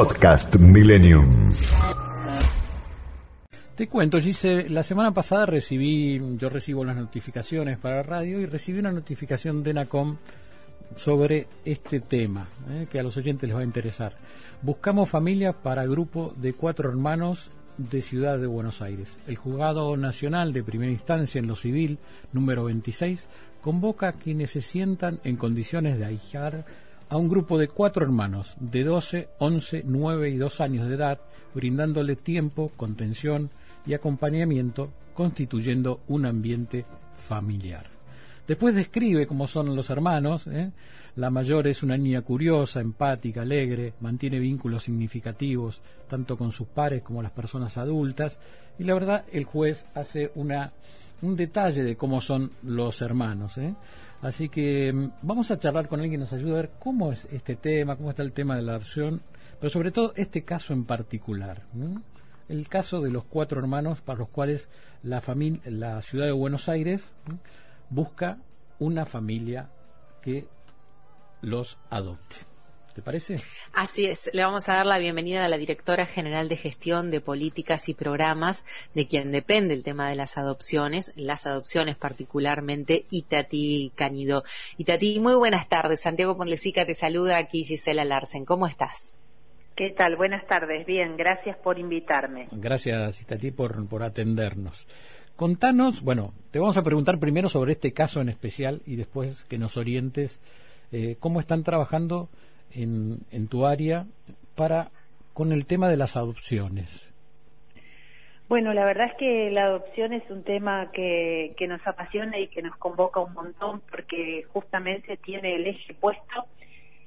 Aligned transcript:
Podcast 0.00 0.56
Millennium. 0.56 1.52
Te 3.74 3.86
cuento, 3.86 4.18
Gise, 4.18 4.66
la 4.70 4.82
semana 4.82 5.12
pasada 5.12 5.44
recibí, 5.44 6.18
yo 6.38 6.48
recibo 6.48 6.82
las 6.86 6.96
notificaciones 6.96 7.76
para 7.76 8.02
radio 8.02 8.40
y 8.40 8.46
recibí 8.46 8.78
una 8.78 8.92
notificación 8.92 9.62
de 9.62 9.74
NACOM 9.74 10.16
sobre 10.96 11.48
este 11.66 12.00
tema, 12.00 12.48
eh, 12.70 12.86
que 12.90 12.98
a 12.98 13.02
los 13.02 13.18
oyentes 13.18 13.46
les 13.46 13.54
va 13.54 13.60
a 13.60 13.64
interesar. 13.64 14.16
Buscamos 14.62 15.10
familia 15.10 15.52
para 15.52 15.84
grupo 15.84 16.32
de 16.34 16.54
cuatro 16.54 16.88
hermanos 16.88 17.50
de 17.76 18.00
Ciudad 18.00 18.38
de 18.38 18.46
Buenos 18.46 18.80
Aires. 18.80 19.18
El 19.26 19.36
Juzgado 19.36 19.98
Nacional 19.98 20.54
de 20.54 20.62
Primera 20.62 20.90
Instancia 20.90 21.40
en 21.40 21.46
lo 21.46 21.56
Civil, 21.56 21.98
número 22.32 22.64
26, 22.64 23.28
convoca 23.60 24.08
a 24.08 24.12
quienes 24.12 24.52
se 24.52 24.62
sientan 24.62 25.20
en 25.24 25.36
condiciones 25.36 25.98
de 25.98 26.06
ahijar 26.06 26.64
a 27.10 27.16
un 27.16 27.28
grupo 27.28 27.58
de 27.58 27.68
cuatro 27.68 28.04
hermanos 28.04 28.54
de 28.60 28.84
12, 28.84 29.28
11, 29.38 29.82
9 29.84 30.30
y 30.30 30.36
2 30.36 30.60
años 30.60 30.88
de 30.88 30.94
edad, 30.94 31.20
brindándole 31.52 32.14
tiempo, 32.14 32.70
contención 32.76 33.50
y 33.84 33.94
acompañamiento, 33.94 34.90
constituyendo 35.12 36.00
un 36.06 36.24
ambiente 36.24 36.86
familiar. 37.16 37.86
Después 38.46 38.74
describe 38.74 39.26
cómo 39.26 39.48
son 39.48 39.74
los 39.74 39.90
hermanos. 39.90 40.46
¿eh? 40.46 40.70
La 41.16 41.30
mayor 41.30 41.66
es 41.66 41.82
una 41.82 41.96
niña 41.96 42.22
curiosa, 42.22 42.80
empática, 42.80 43.42
alegre, 43.42 43.94
mantiene 44.00 44.38
vínculos 44.38 44.84
significativos 44.84 45.82
tanto 46.08 46.36
con 46.36 46.52
sus 46.52 46.68
pares 46.68 47.02
como 47.02 47.22
las 47.22 47.32
personas 47.32 47.76
adultas. 47.76 48.38
Y 48.78 48.84
la 48.84 48.94
verdad, 48.94 49.24
el 49.32 49.44
juez 49.44 49.84
hace 49.94 50.30
una, 50.36 50.72
un 51.22 51.34
detalle 51.36 51.82
de 51.82 51.96
cómo 51.96 52.20
son 52.20 52.52
los 52.62 53.02
hermanos. 53.02 53.58
¿eh? 53.58 53.74
Así 54.22 54.48
que 54.48 54.92
mm, 54.92 55.12
vamos 55.22 55.50
a 55.50 55.58
charlar 55.58 55.88
con 55.88 56.00
alguien 56.00 56.20
que 56.20 56.24
nos 56.24 56.32
ayude 56.32 56.52
a 56.52 56.62
ver 56.62 56.70
cómo 56.78 57.12
es 57.12 57.26
este 57.30 57.56
tema, 57.56 57.96
cómo 57.96 58.10
está 58.10 58.22
el 58.22 58.32
tema 58.32 58.56
de 58.56 58.62
la 58.62 58.72
adopción, 58.72 59.22
pero 59.58 59.70
sobre 59.70 59.92
todo 59.92 60.12
este 60.16 60.44
caso 60.44 60.72
en 60.72 60.84
particular. 60.84 61.62
El 62.48 62.68
caso 62.68 63.00
de 63.00 63.10
los 63.10 63.24
cuatro 63.24 63.60
hermanos 63.60 64.00
para 64.00 64.18
los 64.18 64.28
cuales 64.28 64.68
la, 65.02 65.22
la 65.64 66.02
ciudad 66.02 66.26
de 66.26 66.32
Buenos 66.32 66.68
Aires 66.68 67.12
busca 67.88 68.38
una 68.78 69.06
familia 69.06 69.70
que 70.22 70.48
los 71.42 71.78
adopte. 71.88 72.49
¿Te 72.94 73.02
parece? 73.02 73.36
Así 73.72 74.06
es. 74.06 74.30
Le 74.32 74.42
vamos 74.42 74.68
a 74.68 74.74
dar 74.74 74.86
la 74.86 74.98
bienvenida 74.98 75.44
a 75.44 75.48
la 75.48 75.58
directora 75.58 76.06
general 76.06 76.48
de 76.48 76.56
gestión 76.56 77.10
de 77.10 77.20
políticas 77.20 77.88
y 77.88 77.94
programas, 77.94 78.64
de 78.94 79.06
quien 79.06 79.30
depende 79.30 79.74
el 79.74 79.84
tema 79.84 80.08
de 80.08 80.16
las 80.16 80.36
adopciones, 80.36 81.12
las 81.14 81.46
adopciones 81.46 81.96
particularmente, 81.96 83.06
Itati 83.10 83.92
Canido. 83.94 84.42
Itati, 84.76 85.20
muy 85.20 85.34
buenas 85.34 85.68
tardes. 85.68 86.00
Santiago 86.00 86.36
Ponlesica 86.36 86.84
te 86.84 86.94
saluda 86.94 87.38
aquí 87.38 87.62
Gisela 87.62 88.04
Larsen. 88.04 88.44
¿Cómo 88.44 88.66
estás? 88.66 89.14
¿Qué 89.76 89.90
tal? 89.96 90.16
Buenas 90.16 90.46
tardes. 90.46 90.84
Bien, 90.84 91.16
gracias 91.16 91.56
por 91.58 91.78
invitarme. 91.78 92.48
Gracias, 92.50 93.22
Itati, 93.22 93.50
por, 93.52 93.88
por 93.88 94.02
atendernos. 94.02 94.86
Contanos, 95.36 96.02
bueno, 96.02 96.34
te 96.50 96.58
vamos 96.58 96.76
a 96.76 96.82
preguntar 96.82 97.18
primero 97.18 97.48
sobre 97.48 97.72
este 97.72 97.92
caso 97.92 98.20
en 98.20 98.28
especial 98.28 98.82
y 98.84 98.96
después 98.96 99.44
que 99.44 99.56
nos 99.56 99.78
orientes 99.78 100.38
eh, 100.92 101.16
cómo 101.18 101.40
están 101.40 101.62
trabajando 101.62 102.28
en, 102.74 103.20
en 103.30 103.48
tu 103.48 103.66
área 103.66 104.06
para 104.54 104.90
con 105.32 105.52
el 105.52 105.66
tema 105.66 105.88
de 105.88 105.96
las 105.96 106.16
adopciones. 106.16 107.10
Bueno, 108.48 108.74
la 108.74 108.84
verdad 108.84 109.06
es 109.06 109.16
que 109.16 109.50
la 109.52 109.66
adopción 109.66 110.12
es 110.12 110.28
un 110.28 110.42
tema 110.42 110.90
que, 110.90 111.54
que 111.56 111.68
nos 111.68 111.86
apasiona 111.86 112.38
y 112.38 112.48
que 112.48 112.62
nos 112.62 112.76
convoca 112.76 113.20
un 113.20 113.32
montón 113.32 113.80
porque 113.88 114.44
justamente 114.52 115.16
tiene 115.18 115.54
el 115.54 115.68
eje 115.68 115.94
puesto 115.94 116.46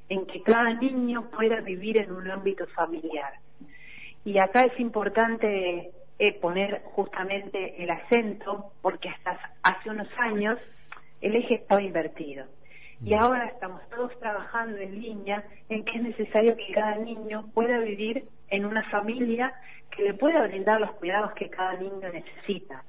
en 0.07 0.25
que 0.25 0.41
cada 0.41 0.73
niño 0.73 1.29
pueda 1.31 1.59
vivir 1.59 1.97
en 1.97 2.13
un 2.13 2.31
ámbito 2.31 2.65
familiar. 2.67 3.33
Y 4.23 4.37
acá 4.37 4.61
es 4.61 4.79
importante 4.79 5.91
eh, 6.19 6.33
poner 6.39 6.81
justamente 6.93 7.83
el 7.83 7.89
acento, 7.89 8.71
porque 8.81 9.09
hasta 9.09 9.37
hace 9.63 9.89
unos 9.89 10.07
años 10.17 10.57
el 11.19 11.35
eje 11.35 11.55
estaba 11.55 11.81
invertido. 11.81 12.45
Y 13.05 13.13
ahora 13.15 13.47
estamos 13.47 13.81
todos 13.89 14.17
trabajando 14.19 14.77
en 14.77 15.01
línea 15.01 15.43
en 15.67 15.83
que 15.83 15.97
es 15.97 16.03
necesario 16.03 16.55
que 16.55 16.73
cada 16.73 16.95
niño 16.95 17.45
pueda 17.53 17.79
vivir 17.79 18.25
en 18.49 18.65
una 18.65 18.83
familia 18.89 19.53
que 19.91 20.03
le 20.03 20.13
pueda 20.13 20.47
brindar 20.47 20.79
los 20.79 20.91
cuidados 20.93 21.33
que 21.33 21.49
cada 21.49 21.73
niño 21.73 22.09
necesita. 22.13 22.83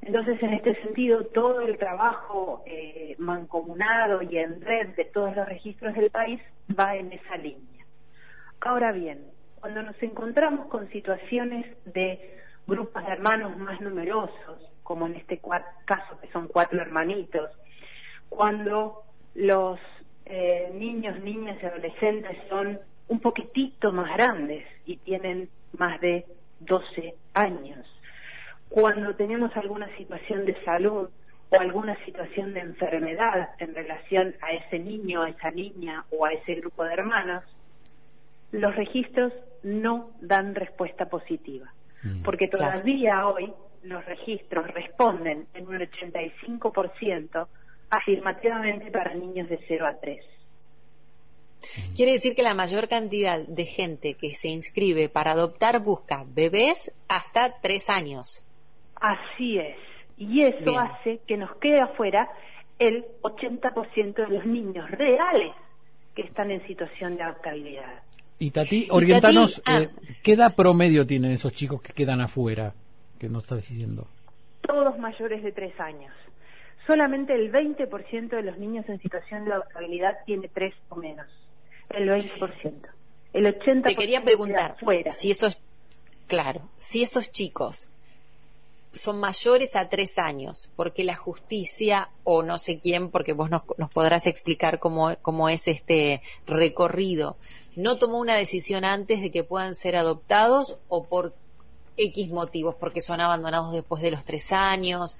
Entonces, 0.00 0.42
en 0.42 0.54
este 0.54 0.74
sentido, 0.82 1.26
todo 1.26 1.60
el 1.60 1.76
trabajo 1.76 2.62
eh, 2.64 3.16
mancomunado 3.18 4.22
y 4.22 4.38
en 4.38 4.62
red 4.62 4.94
de 4.96 5.04
todos 5.04 5.36
los 5.36 5.46
registros 5.46 5.94
del 5.94 6.10
país 6.10 6.40
va 6.78 6.96
en 6.96 7.12
esa 7.12 7.36
línea. 7.36 7.84
Ahora 8.60 8.92
bien, 8.92 9.20
cuando 9.60 9.82
nos 9.82 10.02
encontramos 10.02 10.68
con 10.68 10.88
situaciones 10.88 11.66
de 11.84 12.38
grupos 12.66 13.04
de 13.04 13.12
hermanos 13.12 13.58
más 13.58 13.80
numerosos, 13.80 14.72
como 14.82 15.06
en 15.06 15.16
este 15.16 15.38
caso 15.84 16.18
que 16.20 16.30
son 16.32 16.48
cuatro 16.48 16.80
hermanitos, 16.80 17.50
cuando 18.28 19.04
los 19.34 19.78
eh, 20.26 20.70
niños, 20.74 21.20
niñas 21.20 21.58
y 21.62 21.66
adolescentes 21.66 22.36
son 22.48 22.78
un 23.08 23.20
poquitito 23.20 23.92
más 23.92 24.14
grandes 24.16 24.64
y 24.84 24.96
tienen 24.98 25.48
más 25.76 26.00
de 26.00 26.26
12 26.60 27.14
años, 27.34 27.86
cuando 28.68 29.14
tenemos 29.14 29.56
alguna 29.56 29.88
situación 29.96 30.44
de 30.44 30.54
salud 30.64 31.08
o 31.50 31.60
alguna 31.60 31.96
situación 32.04 32.52
de 32.52 32.60
enfermedad 32.60 33.50
en 33.58 33.74
relación 33.74 34.34
a 34.42 34.52
ese 34.52 34.78
niño, 34.78 35.22
a 35.22 35.30
esa 35.30 35.50
niña 35.50 36.04
o 36.10 36.26
a 36.26 36.32
ese 36.32 36.56
grupo 36.56 36.84
de 36.84 36.92
hermanos, 36.92 37.44
los 38.52 38.74
registros 38.76 39.32
no 39.62 40.10
dan 40.20 40.54
respuesta 40.54 41.06
positiva, 41.06 41.72
mm, 42.02 42.22
porque 42.22 42.48
todavía 42.48 43.26
hoy 43.26 43.52
los 43.82 44.04
registros 44.04 44.66
responden 44.68 45.46
en 45.54 45.68
un 45.68 45.80
85% 45.80 47.48
afirmativamente 47.90 48.90
para 48.90 49.14
niños 49.14 49.48
de 49.48 49.58
0 49.66 49.86
a 49.86 49.98
3. 50.00 50.24
Quiere 51.96 52.12
decir 52.12 52.34
que 52.34 52.42
la 52.42 52.54
mayor 52.54 52.88
cantidad 52.88 53.40
de 53.40 53.64
gente 53.64 54.14
que 54.14 54.34
se 54.34 54.48
inscribe 54.48 55.08
para 55.08 55.32
adoptar 55.32 55.82
busca 55.82 56.24
bebés 56.26 56.92
hasta 57.08 57.60
3 57.60 57.90
años. 57.90 58.44
Así 58.94 59.58
es. 59.58 59.76
Y 60.16 60.42
eso 60.44 60.78
hace 60.78 61.20
que 61.26 61.36
nos 61.36 61.56
quede 61.56 61.80
afuera 61.80 62.28
el 62.78 63.04
80% 63.22 64.14
de 64.14 64.28
los 64.28 64.46
niños 64.46 64.90
reales 64.90 65.52
que 66.14 66.22
están 66.22 66.50
en 66.50 66.66
situación 66.66 67.16
de 67.16 67.22
adoptabilidad. 67.22 68.02
Y 68.40 68.50
Tati, 68.50 68.88
orientanos, 68.90 69.60
ah. 69.64 69.80
eh, 69.80 69.90
¿qué 70.22 70.32
edad 70.32 70.54
promedio 70.54 71.06
tienen 71.06 71.32
esos 71.32 71.52
chicos 71.52 71.82
que 71.82 71.92
quedan 71.92 72.20
afuera? 72.20 72.72
Que 73.18 73.28
nos 73.28 73.44
estás 73.44 73.68
diciendo. 73.68 74.06
Todos 74.62 74.96
mayores 74.98 75.42
de 75.42 75.50
tres 75.52 75.78
años. 75.80 76.12
Solamente 76.88 77.34
el 77.34 77.52
20% 77.52 78.30
de 78.30 78.42
los 78.42 78.56
niños 78.56 78.88
en 78.88 78.98
situación 79.02 79.44
de 79.44 79.52
adoptabilidad 79.52 80.24
tiene 80.24 80.48
tres 80.48 80.74
o 80.88 80.96
menos. 80.96 81.26
El 81.90 82.08
20%. 82.08 82.72
El 83.34 83.44
80% 83.44 83.82
Te 83.82 83.94
quería 83.94 84.24
preguntar 84.24 84.74
si 85.10 85.30
esos, 85.30 85.60
claro, 86.26 86.62
si 86.78 87.02
esos 87.02 87.30
chicos 87.30 87.90
son 88.94 89.20
mayores 89.20 89.76
a 89.76 89.90
tres 89.90 90.18
años, 90.18 90.70
porque 90.76 91.04
la 91.04 91.14
justicia 91.14 92.08
o 92.24 92.42
no 92.42 92.56
sé 92.56 92.80
quién, 92.80 93.10
porque 93.10 93.34
vos 93.34 93.50
nos, 93.50 93.64
podrás 93.92 94.26
explicar 94.26 94.78
cómo, 94.78 95.14
cómo 95.20 95.50
es 95.50 95.68
este 95.68 96.22
recorrido, 96.46 97.36
no 97.76 97.98
tomó 97.98 98.18
una 98.18 98.34
decisión 98.34 98.86
antes 98.86 99.20
de 99.20 99.30
que 99.30 99.44
puedan 99.44 99.74
ser 99.74 99.94
adoptados 99.94 100.78
o 100.88 101.04
por 101.04 101.34
X 101.98 102.30
motivos, 102.30 102.76
porque 102.76 103.02
son 103.02 103.20
abandonados 103.20 103.74
después 103.74 104.00
de 104.00 104.10
los 104.10 104.24
tres 104.24 104.52
años, 104.52 105.18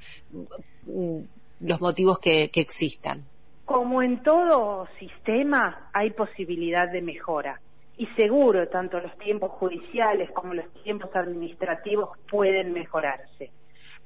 los 1.60 1.80
motivos 1.80 2.18
que, 2.18 2.50
que 2.50 2.60
existan. 2.60 3.24
Como 3.64 4.02
en 4.02 4.22
todo 4.22 4.88
sistema, 4.98 5.90
hay 5.92 6.10
posibilidad 6.10 6.90
de 6.90 7.02
mejora. 7.02 7.60
Y 7.96 8.06
seguro, 8.16 8.68
tanto 8.68 9.00
los 9.00 9.16
tiempos 9.18 9.50
judiciales 9.52 10.30
como 10.30 10.54
los 10.54 10.72
tiempos 10.84 11.10
administrativos 11.14 12.10
pueden 12.30 12.72
mejorarse 12.72 13.50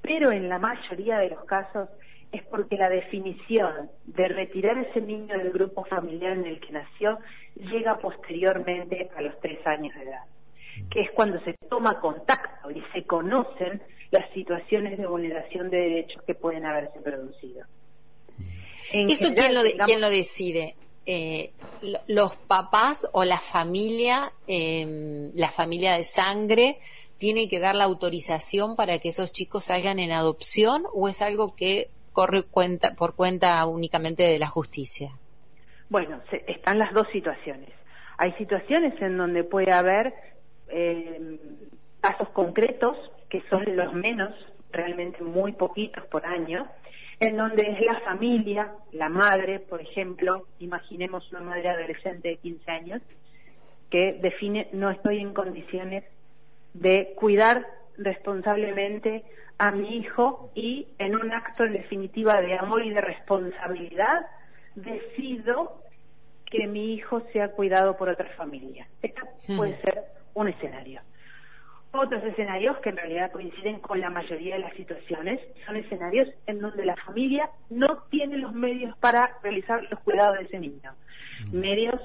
pero 0.03 0.33
en 0.33 0.49
la 0.49 0.59
mayoría 0.59 1.19
de 1.19 1.31
los 1.31 1.45
casos 1.45 1.89
es 2.33 2.43
porque 2.45 2.77
la 2.77 2.89
definición 2.89 3.91
de 4.05 4.29
retirar 4.29 4.77
ese 4.79 5.01
niño 5.01 5.39
del 5.39 5.53
grupo 5.53 5.85
familiar 5.85 6.33
en 6.33 6.47
el 6.47 6.61
que 6.61 6.73
nació 6.73 7.19
llega 7.55 7.99
posteriormente 7.99 9.11
a 9.17 9.23
los 9.23 9.39
tres 9.41 9.65
años 9.67 9.95
de 9.95 10.03
edad, 10.03 10.25
que 10.91 11.03
es 11.03 11.11
cuando 11.13 11.39
se 11.41 11.55
toma 11.69 12.01
contacto 12.01 12.71
y 12.71 12.83
se 12.93 13.05
conocen 13.05 13.83
las 14.13 14.31
situaciones 14.33 14.97
de 14.97 15.07
vulneración 15.07 15.69
de 15.71 15.79
derechos 15.79 16.23
que 16.25 16.35
pueden 16.35 16.65
haberse 16.65 17.01
producido. 17.01 17.67
¿Eso 18.93 19.35
quién, 19.35 19.55
lo 19.55 19.63
quién 19.85 20.01
lo 20.01 20.11
decide? 20.11 20.77
Eh, 21.05 21.51
¿Los 22.07 22.37
papás 22.37 23.09
o 23.13 23.25
la 23.25 23.41
familia, 23.41 24.33
eh, 24.47 25.31
la 25.35 25.51
familia 25.51 25.97
de 25.97 26.05
sangre? 26.05 26.79
tiene 27.23 27.49
que 27.49 27.61
dar 27.61 27.77
la 27.77 27.85
autorización 27.85 28.75
para 28.75 28.99
que 28.99 29.11
esos 29.11 29.31
chicos 29.31 29.67
salgan 29.67 30.01
en 30.01 30.11
adopción 30.11 30.83
o 30.93 31.09
es 31.09 31.23
algo 31.23 31.55
que 31.55 31.89
corre 32.13 32.43
cuenta, 32.43 32.95
por 32.95 33.15
cuenta 33.15 33.65
únicamente 33.65 34.25
de 34.25 34.41
la 34.41 34.49
justicia? 34.49 35.13
Bueno, 35.89 36.21
están 36.49 36.81
las 36.81 36.93
dos 36.93 37.07
situaciones. 37.13 37.71
Hay 38.19 38.33
situaciones 38.33 39.01
en 39.01 39.17
donde 39.17 39.45
puede 39.45 39.73
haber 39.73 40.13
eh, 40.67 41.39
casos 42.01 42.29
concretos, 42.31 42.97
son 43.53 43.77
los 43.77 43.93
menos, 43.93 44.31
realmente 44.71 45.23
muy 45.23 45.53
poquitos 45.53 46.05
por 46.07 46.25
año, 46.25 46.67
en 47.21 47.37
donde 47.37 47.63
es 47.71 47.81
la 47.83 48.01
familia, 48.01 48.73
la 48.93 49.09
madre, 49.09 49.61
por 49.61 49.81
ejemplo, 49.81 50.47
imaginemos 50.59 51.31
una 51.31 51.43
madre 51.43 51.69
adolescente 51.69 52.29
de 52.29 52.37
15 52.39 52.71
años, 52.71 53.03
que 53.91 54.19
define 54.21 54.69
no 54.73 54.91
estoy 54.91 55.19
en 55.19 55.35
condiciones 55.35 56.05
de 56.73 57.13
cuidar 57.15 57.67
responsablemente 57.99 59.25
a 59.59 59.71
mi 59.71 59.99
hijo 59.99 60.51
y 60.55 60.89
en 60.99 61.15
un 61.15 61.31
acto 61.33 61.65
en 61.65 61.75
definitiva 61.75 62.41
de 62.41 62.59
amor 62.59 62.85
y 62.85 62.91
de 62.91 63.03
responsabilidad 63.03 64.27
decido 64.75 65.83
que 66.47 66.67
mi 66.67 66.95
hijo 66.95 67.21
sea 67.33 67.53
cuidado 67.53 67.97
por 67.97 68.09
otra 68.09 68.29
familia. 68.31 68.87
Este 69.03 69.21
puede 69.55 69.79
ser 69.83 70.03
un 70.35 70.49
escenario. 70.49 71.03
Otros 71.95 72.25
escenarios 72.25 72.79
que 72.79 72.89
en 72.89 72.97
realidad 72.97 73.33
coinciden 73.33 73.79
con 73.81 74.01
la 74.01 74.09
mayoría 74.09 74.55
de 74.55 74.63
las 74.63 74.75
situaciones 74.75 75.41
son 75.67 75.77
escenarios 75.77 76.29
en 76.47 76.59
donde 76.59 76.87
la 76.87 76.97
familia 76.97 77.51
no 77.69 78.05
tiene 78.11 78.39
los 78.39 78.55
medios 78.55 78.97
para 78.97 79.37
realizar 79.43 79.87
los 79.91 80.01
cuidados 80.01 80.39
de 80.39 80.45
ese 80.45 80.59
niño. 80.59 80.95
Medios 81.53 82.01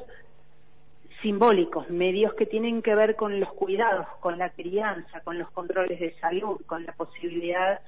simbólicos, 1.21 1.89
medios 1.89 2.33
que 2.33 2.45
tienen 2.45 2.81
que 2.81 2.95
ver 2.95 3.15
con 3.15 3.39
los 3.39 3.53
cuidados, 3.53 4.07
con 4.19 4.37
la 4.37 4.49
crianza, 4.49 5.21
con 5.21 5.39
los 5.39 5.49
controles 5.51 5.99
de 5.99 6.13
salud, 6.19 6.59
con 6.65 6.85
la 6.85 6.91
posibilidad 6.91 7.79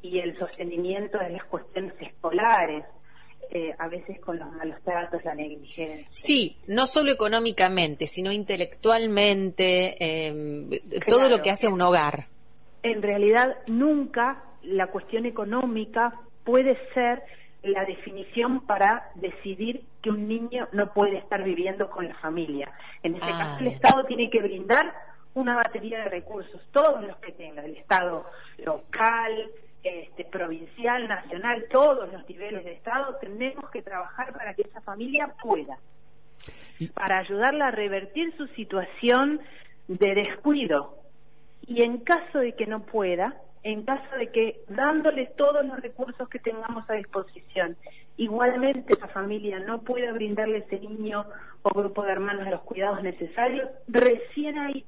y 0.00 0.20
el 0.20 0.38
sostenimiento 0.38 1.18
de 1.18 1.30
las 1.30 1.44
cuestiones 1.44 1.92
escolares, 2.00 2.84
eh, 3.54 3.74
a 3.78 3.86
veces 3.86 4.18
con 4.20 4.38
los 4.38 4.50
malos 4.52 4.80
tratos, 4.82 5.22
la 5.24 5.34
negligencia. 5.34 6.08
Sí, 6.10 6.56
no 6.68 6.86
solo 6.86 7.12
económicamente, 7.12 8.06
sino 8.06 8.32
intelectualmente, 8.32 9.96
eh, 10.00 10.82
todo 11.06 11.28
lo 11.28 11.42
que 11.42 11.50
hace 11.50 11.68
un 11.68 11.82
hogar. 11.82 12.28
En 12.82 13.02
realidad, 13.02 13.58
nunca 13.66 14.42
la 14.62 14.86
cuestión 14.86 15.26
económica 15.26 16.18
puede 16.44 16.78
ser 16.94 17.22
la 17.62 17.84
definición 17.84 18.64
para 18.66 19.10
decidir 19.16 19.84
que 20.00 20.08
un 20.08 20.26
niño 20.26 20.68
no 20.72 20.90
puede 20.94 21.18
estar 21.18 21.44
viviendo 21.44 21.90
con 21.90 22.08
la 22.08 22.14
familia. 22.14 22.72
En 23.02 23.16
este 23.16 23.30
ah, 23.30 23.38
caso, 23.38 23.60
el 23.60 23.66
Estado 23.66 24.04
tiene 24.04 24.30
que 24.30 24.40
brindar 24.40 24.94
una 25.34 25.56
batería 25.56 26.04
de 26.04 26.08
recursos, 26.08 26.60
todos 26.72 27.04
los 27.04 27.16
que 27.18 27.32
tenga, 27.32 27.62
el 27.62 27.76
Estado 27.76 28.24
local, 28.64 29.50
este, 29.82 30.24
provincial, 30.24 31.08
nacional, 31.08 31.64
todos 31.70 32.12
los 32.12 32.28
niveles 32.28 32.64
de 32.64 32.72
Estado, 32.72 33.16
tenemos 33.20 33.68
que 33.70 33.82
trabajar 33.82 34.32
para 34.32 34.54
que 34.54 34.62
esa 34.62 34.80
familia 34.82 35.34
pueda, 35.42 35.78
para 36.94 37.18
ayudarla 37.18 37.68
a 37.68 37.70
revertir 37.70 38.34
su 38.36 38.46
situación 38.48 39.40
de 39.88 40.14
descuido. 40.14 40.98
Y 41.66 41.82
en 41.82 41.98
caso 41.98 42.38
de 42.38 42.52
que 42.54 42.66
no 42.66 42.84
pueda, 42.84 43.36
en 43.62 43.84
caso 43.84 44.16
de 44.16 44.30
que 44.30 44.60
dándole 44.68 45.26
todos 45.36 45.64
los 45.64 45.80
recursos 45.80 46.28
que 46.28 46.38
tengamos 46.38 46.88
a 46.90 46.94
disposición, 46.94 47.76
igualmente 48.16 48.94
esa 48.94 49.08
familia 49.08 49.60
no 49.60 49.82
pueda 49.82 50.12
brindarle 50.12 50.56
a 50.56 50.60
ese 50.60 50.80
niño 50.80 51.24
o 51.62 51.70
grupo 51.70 52.02
de 52.02 52.12
hermanos 52.12 52.48
los 52.48 52.62
cuidados 52.62 53.02
necesarios, 53.02 53.68
recién 53.86 54.58
ahí 54.58 54.84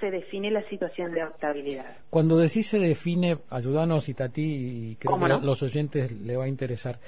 se 0.00 0.10
define 0.10 0.50
la 0.50 0.66
situación 0.68 1.12
de 1.12 1.22
adoptabilidad. 1.22 1.96
Cuando 2.10 2.36
decís 2.36 2.68
se 2.68 2.78
define, 2.78 3.38
ayúdanos 3.50 4.08
y 4.08 4.14
Tati, 4.14 4.42
y 4.42 4.96
creo 4.96 5.18
que 5.18 5.46
los 5.46 5.62
oyentes 5.62 6.12
le 6.12 6.36
va 6.36 6.44
a 6.44 6.48
interesar, 6.48 6.98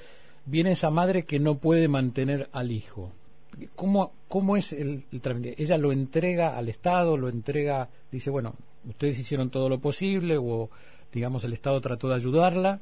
viene 0.47 0.73
esa 0.73 0.91
madre 0.91 1.25
que 1.25 1.39
no 1.39 1.57
puede 1.57 1.89
mantener 1.89 2.49
al 2.53 2.73
hijo. 2.73 3.13
¿Cómo, 3.75 4.13
cómo 4.29 4.57
es 4.57 4.73
el, 4.73 5.05
trámite? 5.21 5.55
¿Ella 5.59 5.77
lo 5.77 5.93
entrega 5.93 6.57
al 6.57 6.69
Estado, 6.69 7.17
lo 7.17 7.29
entrega, 7.29 7.89
dice, 8.11 8.31
bueno, 8.31 8.55
ustedes 8.89 9.19
hicieron 9.19 9.51
todo 9.51 9.69
lo 9.69 9.79
posible 9.79 10.39
o, 10.39 10.71
digamos, 11.13 11.45
el 11.45 11.53
Estado 11.53 11.81
trató 11.81 12.09
de 12.09 12.15
ayudarla, 12.15 12.81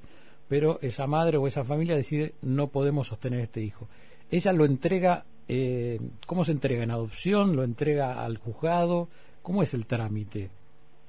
pero 0.48 0.78
esa 0.82 1.06
madre 1.06 1.36
o 1.36 1.46
esa 1.46 1.64
familia 1.64 1.96
decide 1.96 2.34
no 2.42 2.68
podemos 2.68 3.08
sostener 3.08 3.40
este 3.40 3.62
hijo. 3.62 3.88
Ella 4.30 4.52
lo 4.52 4.64
entrega, 4.64 5.24
eh, 5.48 5.98
¿cómo 6.26 6.44
se 6.44 6.52
entrega? 6.52 6.82
¿En 6.82 6.90
adopción? 6.90 7.56
¿Lo 7.56 7.64
entrega 7.64 8.24
al 8.24 8.36
juzgado? 8.36 9.08
¿Cómo 9.48 9.62
es 9.62 9.72
el 9.72 9.86
trámite 9.86 10.50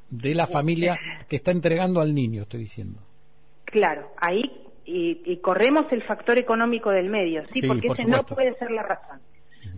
de 0.09 0.33
la 0.33 0.47
familia 0.47 0.97
que 1.27 1.35
está 1.35 1.51
entregando 1.51 1.99
al 1.99 2.15
niño, 2.15 2.43
estoy 2.43 2.61
diciendo? 2.61 3.01
Claro, 3.65 4.13
ahí 4.15 4.49
y, 4.85 5.35
corremos 5.41 5.91
el 5.91 6.03
factor 6.03 6.37
económico 6.37 6.89
del 6.89 7.09
medio, 7.09 7.43
sí, 7.51 7.61
porque 7.67 7.89
ese 7.89 8.05
no 8.05 8.23
puede 8.23 8.53
ser 8.53 8.71
la 8.71 8.83
razón. 8.83 9.19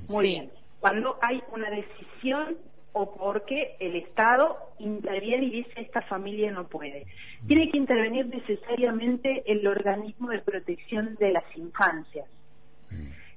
Muy 0.10 0.28
bien. 0.28 0.52
Cuando 0.80 1.18
hay 1.24 1.42
una 1.52 1.72
decisión 1.72 2.56
o 2.94 3.16
porque 3.16 3.78
el 3.80 3.96
Estado 3.96 4.56
interviene 4.78 5.48
y 5.48 5.50
dice 5.64 5.72
esta 5.78 6.04
familia 6.04 6.52
no 6.52 6.68
puede. 6.68 7.08
Tiene 7.48 7.68
que 7.72 7.80
intervenir 7.80 8.28
necesariamente 8.28 9.42
el 9.48 9.66
organismo 9.66 10.30
de 10.30 10.38
protección 10.38 11.16
de 11.16 11.32
las 11.32 11.46
infancias, 11.58 12.28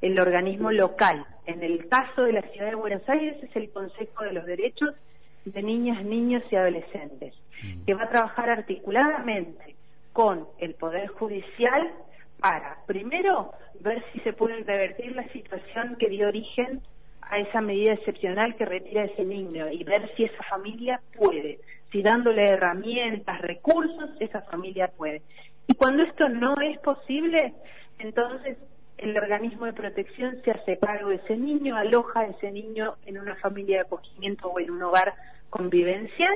el 0.03 0.21
organismo 0.21 0.71
local. 0.71 1.25
En 1.47 1.63
el 1.63 1.89
caso 1.89 2.25
de 2.25 2.35
la 2.35 2.43
ciudad 2.43 2.69
de 2.69 2.75
Buenos 2.75 3.09
Aires 3.09 3.43
es 3.43 3.57
el 3.57 3.71
Consejo 3.71 4.25
de 4.25 4.35
los 4.35 4.45
Derechos 4.45 4.95
de 5.45 5.63
niñas, 5.63 6.05
niños 6.05 6.43
y 6.51 6.57
adolescentes, 6.57 7.35
mm. 7.63 7.85
que 7.85 7.95
va 7.95 8.05
a 8.05 8.09
trabajar 8.09 8.51
articuladamente 8.51 9.75
con 10.13 10.47
el 10.59 10.75
Poder 10.75 11.09
Judicial 11.09 11.93
para, 12.41 12.79
primero, 12.87 13.53
ver 13.81 14.05
si 14.13 14.21
se 14.21 14.33
puede 14.33 14.63
revertir 14.63 15.15
la 15.15 15.27
situación 15.29 15.97
que 15.99 16.09
dio 16.09 16.29
origen 16.29 16.81
a 17.23 17.39
esa 17.39 17.61
medida 17.61 17.95
excepcional 17.95 18.55
que 18.57 18.65
retira 18.65 19.05
ese 19.05 19.25
niño 19.25 19.71
y 19.71 19.83
ver 19.85 20.11
si 20.17 20.25
esa 20.25 20.43
familia 20.45 21.01
puede, 21.17 21.59
si 21.91 22.03
dándole 22.03 22.47
herramientas, 22.47 23.41
recursos, 23.41 24.11
esa 24.21 24.43
familia 24.43 24.89
puede. 24.89 25.23
Y 25.67 25.75
cuando 25.75 26.03
esto 26.03 26.29
no 26.29 26.55
es 26.61 26.79
posible, 26.81 27.55
entonces 27.99 28.59
el 28.99 29.17
organismo 29.17 29.67
de 29.67 29.73
protección 29.73 30.41
se 30.45 30.51
hace 30.51 30.79
cargo 30.79 31.09
de 31.09 31.17
ese 31.17 31.37
niño, 31.37 31.77
aloja 31.77 32.21
a 32.21 32.27
ese 32.27 32.51
niño 32.51 32.95
en 33.07 33.19
una 33.19 33.35
familia 33.37 33.79
de 33.79 33.83
acogimiento 33.83 34.49
o 34.49 34.61
en 34.61 34.71
un 34.71 34.83
hogar 34.83 35.15
convivencial 35.55 36.35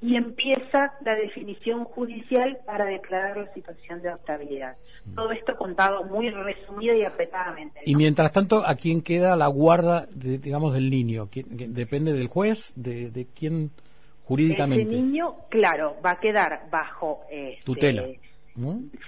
y 0.00 0.16
empieza 0.16 0.94
la 1.04 1.14
definición 1.14 1.84
judicial 1.84 2.58
para 2.64 2.86
declarar 2.86 3.36
la 3.36 3.52
situación 3.52 4.00
de 4.00 4.08
adoptabilidad. 4.08 4.76
Todo 5.14 5.30
esto 5.32 5.56
contado 5.56 6.04
muy 6.04 6.30
resumido 6.30 6.94
y 6.94 7.04
apretadamente. 7.04 7.80
Y 7.84 7.94
mientras 7.94 8.32
tanto, 8.32 8.62
¿a 8.66 8.74
quién 8.76 9.02
queda 9.02 9.36
la 9.36 9.46
guarda, 9.48 10.06
digamos, 10.14 10.72
del 10.72 10.88
niño? 10.88 11.28
¿Depende 11.34 12.14
del 12.14 12.28
juez? 12.28 12.72
¿De, 12.76 13.10
de 13.10 13.26
quién 13.26 13.70
jurídicamente? 14.24 14.84
Ese 14.84 15.02
niño, 15.02 15.34
claro, 15.50 15.96
va 16.04 16.12
a 16.12 16.20
quedar 16.20 16.68
bajo... 16.70 17.20
Este, 17.30 17.64
Tutela. 17.64 18.04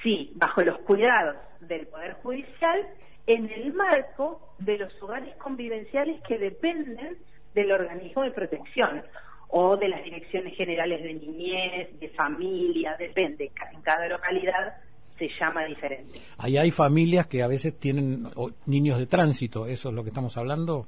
Sí, 0.03 0.33
bajo 0.37 0.61
los 0.61 0.79
cuidados 0.81 1.37
del 1.61 1.87
Poder 1.87 2.15
Judicial 2.23 2.87
en 3.27 3.51
el 3.51 3.73
marco 3.73 4.55
de 4.59 4.77
los 4.77 5.03
hogares 5.03 5.35
convivenciales 5.37 6.21
que 6.27 6.39
dependen 6.39 7.17
del 7.55 7.73
organismo 7.73 8.23
de 8.23 8.31
protección 8.31 9.03
o 9.49 9.77
de 9.77 9.89
las 9.89 10.05
direcciones 10.05 10.55
generales 10.57 11.03
de 11.03 11.15
niñez, 11.15 11.99
de 11.99 12.09
familia, 12.11 12.97
depende, 12.99 13.51
en 13.73 13.81
cada 13.83 14.09
localidad 14.09 14.77
se 15.19 15.29
llama 15.41 15.65
diferente. 15.65 16.21
Ahí 16.39 16.57
hay 16.57 16.71
familias 16.71 17.27
que 17.27 17.43
a 17.43 17.49
veces 17.49 17.79
tienen 17.79 18.29
niños 18.67 18.99
de 18.99 19.07
tránsito, 19.07 19.67
¿eso 19.67 19.89
es 19.89 19.95
lo 19.95 20.03
que 20.03 20.11
estamos 20.11 20.37
hablando? 20.37 20.87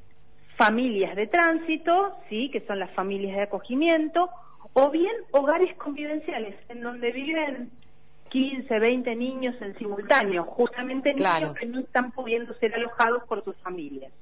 Familias 0.56 1.16
de 1.16 1.26
tránsito, 1.26 2.14
sí, 2.28 2.50
que 2.50 2.60
son 2.60 2.78
las 2.78 2.90
familias 2.92 3.36
de 3.36 3.42
acogimiento, 3.42 4.28
o 4.72 4.90
bien 4.90 5.12
hogares 5.32 5.74
convivenciales, 5.76 6.54
en 6.68 6.82
donde 6.82 7.10
viven 7.10 7.70
15, 8.30 8.78
20 8.78 9.16
niños 9.16 9.56
en 9.60 9.76
simultáneo, 9.78 10.44
justamente 10.44 11.12
niños 11.14 11.56
que 11.58 11.66
no 11.66 11.80
están 11.80 12.12
pudiendo 12.12 12.54
ser 12.54 12.74
alojados 12.74 13.24
por 13.24 13.42
sus 13.42 13.56
familias. 13.56 14.12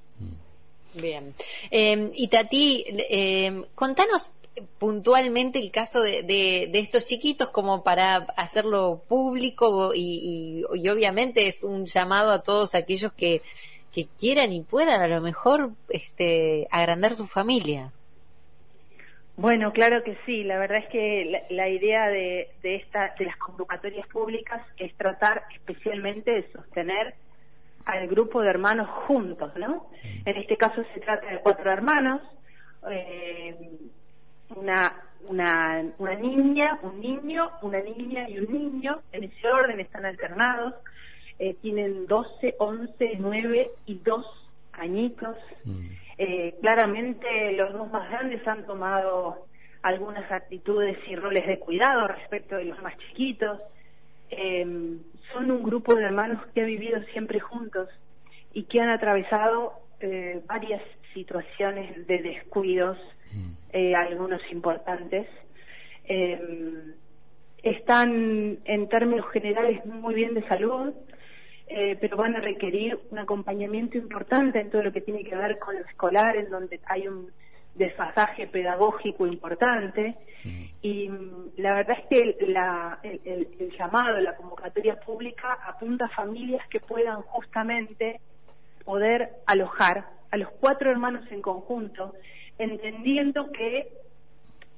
Bien. 1.00 1.34
Eh, 1.70 2.10
y 2.14 2.28
Tati, 2.28 2.84
eh, 2.88 3.64
contanos 3.74 4.32
puntualmente 4.78 5.58
el 5.58 5.70
caso 5.70 6.02
de, 6.02 6.22
de, 6.22 6.78
estos 6.78 7.06
chiquitos 7.06 7.50
como 7.50 7.84
para 7.84 8.16
hacerlo 8.36 9.02
público 9.08 9.92
y, 9.94 10.64
y, 10.74 10.88
obviamente 10.88 11.46
es 11.46 11.62
un 11.62 11.86
llamado 11.86 12.32
a 12.32 12.42
todos 12.42 12.74
aquellos 12.74 13.12
que, 13.12 13.42
que 13.92 14.06
quieran 14.18 14.52
y 14.52 14.62
puedan 14.62 15.00
a 15.00 15.08
lo 15.08 15.20
mejor 15.20 15.70
este, 15.88 16.66
agrandar 16.70 17.14
su 17.14 17.26
familia. 17.26 17.92
Bueno, 19.36 19.72
claro 19.72 20.02
que 20.02 20.16
sí. 20.26 20.42
La 20.42 20.58
verdad 20.58 20.78
es 20.78 20.88
que 20.88 21.44
la, 21.50 21.68
idea 21.68 22.08
de, 22.08 22.48
de, 22.62 22.76
esta, 22.76 23.14
de 23.16 23.26
las 23.26 23.36
convocatorias 23.36 24.06
públicas 24.08 24.66
es 24.78 24.92
tratar 24.96 25.44
especialmente 25.54 26.32
de 26.32 26.50
sostener 26.50 27.14
al 27.88 28.06
grupo 28.06 28.42
de 28.42 28.50
hermanos 28.50 28.86
juntos, 29.06 29.50
¿no? 29.56 29.86
En 30.02 30.36
este 30.36 30.58
caso 30.58 30.82
se 30.92 31.00
trata 31.00 31.26
de 31.26 31.40
cuatro 31.40 31.72
hermanos, 31.72 32.20
eh, 32.90 33.56
una, 34.54 34.92
una, 35.26 35.84
una 35.96 36.14
niña, 36.14 36.78
un 36.82 37.00
niño, 37.00 37.50
una 37.62 37.80
niña 37.80 38.28
y 38.28 38.40
un 38.40 38.52
niño, 38.52 39.00
en 39.10 39.24
ese 39.24 39.48
orden 39.48 39.80
están 39.80 40.04
alternados, 40.04 40.74
eh, 41.38 41.54
tienen 41.62 42.06
12, 42.06 42.56
11, 42.58 43.12
9 43.18 43.70
y 43.86 43.94
2 44.04 44.26
añitos. 44.72 45.36
Mm. 45.64 45.86
Eh, 46.18 46.54
claramente 46.60 47.52
los 47.52 47.72
dos 47.72 47.90
más 47.90 48.10
grandes 48.10 48.46
han 48.46 48.66
tomado 48.66 49.46
algunas 49.80 50.30
actitudes 50.30 50.98
y 51.08 51.16
roles 51.16 51.46
de 51.46 51.58
cuidado 51.58 52.06
respecto 52.06 52.56
de 52.56 52.66
los 52.66 52.82
más 52.82 52.98
chiquitos. 52.98 53.58
Eh, 54.30 54.87
son 55.48 55.56
un 55.56 55.62
grupo 55.62 55.94
de 55.94 56.04
hermanos 56.04 56.44
que 56.54 56.62
ha 56.62 56.64
vivido 56.64 57.02
siempre 57.12 57.40
juntos 57.40 57.88
y 58.52 58.64
que 58.64 58.80
han 58.80 58.90
atravesado 58.90 59.74
eh, 60.00 60.42
varias 60.46 60.82
situaciones 61.14 62.06
de 62.06 62.18
descuidos, 62.18 62.98
mm. 63.32 63.50
eh, 63.72 63.94
algunos 63.94 64.40
importantes. 64.52 65.26
Eh, 66.04 66.94
están 67.62 68.58
en 68.64 68.88
términos 68.88 69.26
generales 69.32 69.84
muy 69.84 70.14
bien 70.14 70.34
de 70.34 70.46
salud, 70.48 70.94
eh, 71.66 71.98
pero 72.00 72.16
van 72.16 72.36
a 72.36 72.40
requerir 72.40 72.98
un 73.10 73.18
acompañamiento 73.18 73.98
importante 73.98 74.60
en 74.60 74.70
todo 74.70 74.82
lo 74.82 74.92
que 74.92 75.00
tiene 75.00 75.24
que 75.24 75.36
ver 75.36 75.58
con 75.58 75.74
lo 75.74 75.84
escolar, 75.84 76.36
en 76.36 76.50
donde 76.50 76.80
hay 76.86 77.08
un 77.08 77.30
desfasaje 77.78 78.46
pedagógico 78.48 79.26
importante. 79.26 80.16
Y 80.82 81.08
mm, 81.08 81.52
la 81.56 81.74
verdad 81.74 81.98
es 82.00 82.06
que 82.06 82.46
la, 82.46 82.98
el, 83.02 83.48
el, 83.58 83.70
llamado, 83.78 84.18
la 84.20 84.36
convocatoria 84.36 84.98
pública 85.00 85.58
apunta 85.66 86.06
a 86.06 86.08
familias 86.08 86.66
que 86.68 86.80
puedan 86.80 87.22
justamente 87.22 88.20
poder 88.84 89.30
alojar 89.46 90.06
a 90.30 90.36
los 90.36 90.50
cuatro 90.60 90.90
hermanos 90.90 91.24
en 91.30 91.42
conjunto, 91.42 92.14
entendiendo 92.58 93.50
que 93.52 93.88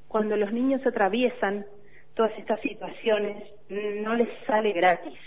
cuando 0.08 0.36
los 0.36 0.52
niños 0.52 0.84
atraviesan 0.86 1.64
todas 2.14 2.32
estas 2.38 2.60
situaciones 2.60 3.44
no 3.68 4.14
les 4.14 4.28
sale 4.46 4.72
gratis 4.72 5.18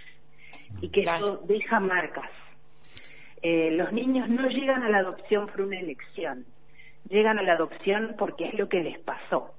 y 0.81 0.89
que 0.89 1.01
eso 1.01 1.37
deja 1.47 1.79
marcas. 1.79 2.29
Eh, 3.41 3.71
los 3.71 3.91
niños 3.91 4.29
no 4.29 4.47
llegan 4.47 4.83
a 4.83 4.89
la 4.89 4.99
adopción 4.99 5.47
por 5.47 5.61
una 5.61 5.79
elección, 5.79 6.45
llegan 7.09 7.39
a 7.39 7.43
la 7.43 7.53
adopción 7.53 8.15
porque 8.17 8.47
es 8.47 8.53
lo 8.55 8.69
que 8.69 8.83
les 8.83 8.99
pasó. 8.99 9.53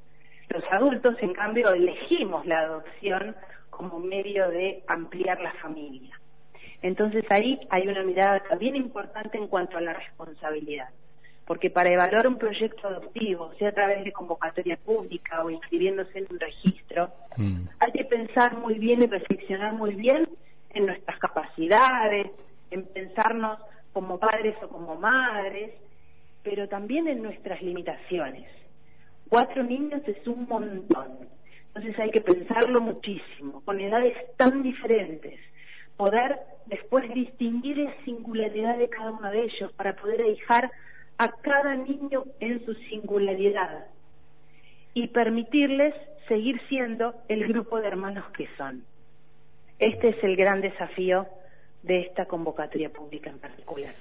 Los 0.48 0.64
adultos, 0.70 1.16
en 1.20 1.32
cambio, 1.32 1.72
elegimos 1.72 2.46
la 2.46 2.60
adopción 2.60 3.34
como 3.70 3.98
medio 3.98 4.48
de 4.50 4.84
ampliar 4.86 5.40
la 5.40 5.52
familia. 5.54 6.18
Entonces 6.82 7.24
ahí 7.30 7.58
hay 7.70 7.88
una 7.88 8.02
mirada 8.02 8.40
también 8.40 8.76
importante 8.76 9.38
en 9.38 9.48
cuanto 9.48 9.78
a 9.78 9.80
la 9.80 9.94
responsabilidad, 9.94 10.90
porque 11.46 11.70
para 11.70 11.90
evaluar 11.90 12.28
un 12.28 12.36
proyecto 12.36 12.86
adoptivo, 12.86 13.52
sea 13.58 13.70
a 13.70 13.72
través 13.72 14.04
de 14.04 14.12
convocatoria 14.12 14.76
pública 14.76 15.42
o 15.42 15.50
inscribiéndose 15.50 16.18
en 16.18 16.26
un 16.30 16.38
registro, 16.38 17.10
mm. 17.38 17.68
hay 17.80 17.92
que 17.92 18.04
pensar 18.04 18.58
muy 18.58 18.78
bien 18.78 19.02
y 19.02 19.06
reflexionar 19.06 19.72
muy 19.72 19.94
bien 19.94 20.28
en 20.74 20.86
nuestras 20.86 21.18
capacidades, 21.18 22.30
en 22.70 22.84
pensarnos 22.84 23.58
como 23.94 24.18
padres 24.18 24.54
o 24.62 24.68
como 24.68 24.96
madres, 24.96 25.70
pero 26.44 26.68
también 26.68 27.08
en 27.08 27.22
nuestras 27.22 27.60
limitaciones. 27.62 28.48
Cuatro 29.28 29.64
niños 29.64 30.02
es 30.06 30.24
un 30.28 30.46
montón, 30.46 31.18
entonces 31.68 31.98
hay 31.98 32.10
que 32.10 32.20
pensarlo 32.20 32.80
muchísimo, 32.80 33.62
con 33.64 33.80
edades 33.80 34.14
tan 34.36 34.62
diferentes 34.62 35.40
poder 35.96 36.40
después 36.66 37.12
distinguir 37.12 37.78
la 37.78 37.94
singularidad 38.04 38.78
de 38.78 38.88
cada 38.88 39.12
uno 39.12 39.30
de 39.30 39.44
ellos 39.44 39.72
para 39.72 39.94
poder 39.94 40.22
dejar 40.22 40.70
a 41.18 41.30
cada 41.30 41.74
niño 41.76 42.24
en 42.40 42.64
su 42.64 42.74
singularidad 42.74 43.86
y 44.92 45.08
permitirles 45.08 45.94
seguir 46.28 46.60
siendo 46.68 47.14
el 47.28 47.46
grupo 47.48 47.80
de 47.80 47.88
hermanos 47.88 48.24
que 48.36 48.48
son. 48.56 48.84
Este 49.78 50.10
es 50.10 50.24
el 50.24 50.36
gran 50.36 50.60
desafío 50.60 51.26
de 51.82 52.00
esta 52.00 52.26
convocatoria 52.26 52.90
pública 52.90 53.30
en 53.30 53.38
particular. 53.38 53.94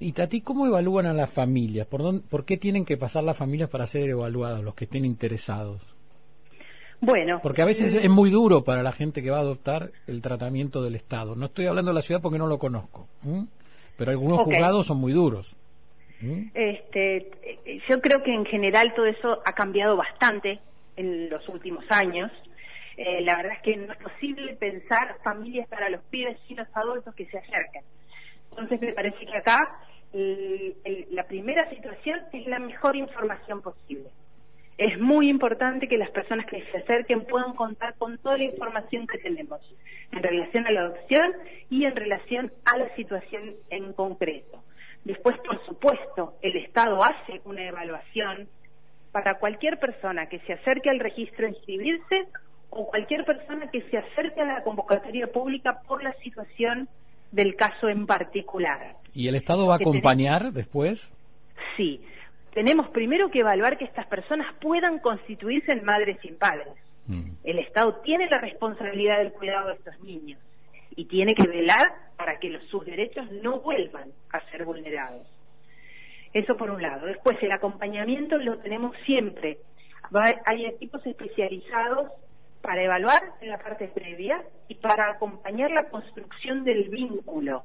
Y 0.00 0.12
Tati, 0.12 0.40
¿cómo 0.40 0.66
evalúan 0.66 1.06
a 1.06 1.12
las 1.12 1.30
familias? 1.30 1.86
¿Por, 1.86 2.22
¿Por 2.22 2.44
qué 2.44 2.56
tienen 2.56 2.84
que 2.84 2.96
pasar 2.96 3.24
las 3.24 3.36
familias 3.36 3.70
para 3.70 3.86
ser 3.86 4.08
evaluados, 4.08 4.62
los 4.62 4.74
que 4.74 4.84
estén 4.84 5.04
interesados? 5.04 5.80
Bueno. 7.00 7.40
Porque 7.42 7.62
a 7.62 7.66
veces 7.66 7.94
es 7.94 8.10
muy 8.10 8.30
duro 8.30 8.64
para 8.64 8.82
la 8.82 8.92
gente 8.92 9.22
que 9.22 9.30
va 9.30 9.38
a 9.38 9.40
adoptar 9.40 9.90
el 10.06 10.22
tratamiento 10.22 10.82
del 10.82 10.94
Estado. 10.94 11.36
No 11.36 11.46
estoy 11.46 11.66
hablando 11.66 11.90
de 11.90 11.96
la 11.96 12.02
ciudad 12.02 12.22
porque 12.22 12.38
no 12.38 12.46
lo 12.46 12.58
conozco, 12.58 13.08
pero 13.96 14.10
algunos 14.10 14.40
juzgados 14.40 14.86
son 14.86 14.98
muy 14.98 15.12
duros. 15.12 15.54
Este, 16.54 17.30
yo 17.88 18.00
creo 18.00 18.22
que 18.22 18.32
en 18.32 18.46
general 18.46 18.94
todo 18.94 19.06
eso 19.06 19.42
ha 19.44 19.52
cambiado 19.52 19.96
bastante 19.96 20.60
en 20.96 21.28
los 21.28 21.46
últimos 21.48 21.84
años. 21.90 22.30
Eh, 22.96 23.20
la 23.22 23.36
verdad 23.36 23.52
es 23.56 23.62
que 23.62 23.76
no 23.76 23.92
es 23.92 23.98
posible 23.98 24.54
pensar 24.54 25.16
familias 25.22 25.68
para 25.68 25.90
los 25.90 26.00
pibes 26.04 26.38
y 26.48 26.54
los 26.54 26.68
adultos 26.72 27.14
que 27.14 27.26
se 27.26 27.38
acerquen. 27.38 27.82
Entonces 28.56 28.80
me 28.80 28.92
parece 28.92 29.26
que 29.26 29.36
acá 29.36 29.58
la 30.12 31.26
primera 31.26 31.68
situación 31.70 32.20
es 32.32 32.46
la 32.46 32.60
mejor 32.60 32.94
información 32.96 33.62
posible 33.62 34.10
es 34.76 34.98
muy 34.98 35.28
importante 35.28 35.86
que 35.86 35.98
las 35.98 36.10
personas 36.10 36.46
que 36.46 36.64
se 36.64 36.78
acerquen 36.78 37.24
puedan 37.24 37.54
contar 37.54 37.94
con 37.94 38.18
toda 38.18 38.36
la 38.36 38.44
información 38.44 39.06
que 39.06 39.18
tenemos 39.18 39.60
en 40.10 40.22
relación 40.22 40.66
a 40.66 40.72
la 40.72 40.80
adopción 40.80 41.32
y 41.70 41.84
en 41.84 41.94
relación 41.94 42.52
a 42.64 42.78
la 42.78 42.94
situación 42.96 43.54
en 43.70 43.92
concreto. 43.92 44.64
Después, 45.04 45.36
por 45.38 45.64
supuesto, 45.66 46.34
el 46.42 46.56
Estado 46.56 47.02
hace 47.02 47.40
una 47.44 47.62
evaluación 47.62 48.48
para 49.12 49.38
cualquier 49.38 49.78
persona 49.78 50.28
que 50.28 50.40
se 50.40 50.54
acerque 50.54 50.90
al 50.90 50.98
registro 50.98 51.46
a 51.46 51.50
inscribirse 51.50 52.26
o 52.70 52.86
cualquier 52.86 53.24
persona 53.24 53.70
que 53.70 53.82
se 53.82 53.98
acerque 53.98 54.40
a 54.40 54.46
la 54.46 54.62
convocatoria 54.64 55.28
pública 55.28 55.82
por 55.86 56.02
la 56.02 56.12
situación 56.14 56.88
del 57.34 57.56
caso 57.56 57.88
en 57.88 58.06
particular. 58.06 58.96
¿Y 59.12 59.26
el 59.28 59.34
Estado 59.34 59.66
va 59.66 59.74
a 59.74 59.78
acompañar 59.78 60.52
después? 60.52 61.10
Sí, 61.76 62.00
tenemos 62.52 62.88
primero 62.90 63.30
que 63.30 63.40
evaluar 63.40 63.76
que 63.76 63.84
estas 63.84 64.06
personas 64.06 64.54
puedan 64.60 65.00
constituirse 65.00 65.72
en 65.72 65.84
madres 65.84 66.18
sin 66.22 66.36
padres. 66.36 66.74
Mm. 67.06 67.32
El 67.42 67.58
Estado 67.58 67.96
tiene 68.04 68.28
la 68.30 68.38
responsabilidad 68.38 69.18
del 69.18 69.32
cuidado 69.32 69.68
de 69.68 69.74
estos 69.74 69.98
niños 70.00 70.40
y 70.94 71.06
tiene 71.06 71.34
que 71.34 71.48
velar 71.48 71.88
para 72.16 72.38
que 72.38 72.50
los, 72.50 72.62
sus 72.68 72.86
derechos 72.86 73.28
no 73.42 73.60
vuelvan 73.60 74.10
a 74.30 74.40
ser 74.50 74.64
vulnerados. 74.64 75.26
Eso 76.32 76.56
por 76.56 76.70
un 76.70 76.82
lado. 76.82 77.06
Después, 77.06 77.36
el 77.42 77.50
acompañamiento 77.50 78.36
lo 78.38 78.58
tenemos 78.58 78.96
siempre. 79.04 79.58
hay 80.46 80.66
equipos 80.66 81.04
especializados 81.04 82.12
para 82.64 82.82
evaluar 82.82 83.22
en 83.42 83.50
la 83.50 83.58
parte 83.58 83.88
previa 83.88 84.42
y 84.68 84.74
para 84.76 85.10
acompañar 85.10 85.70
la 85.70 85.90
construcción 85.90 86.64
del 86.64 86.88
vínculo 86.88 87.64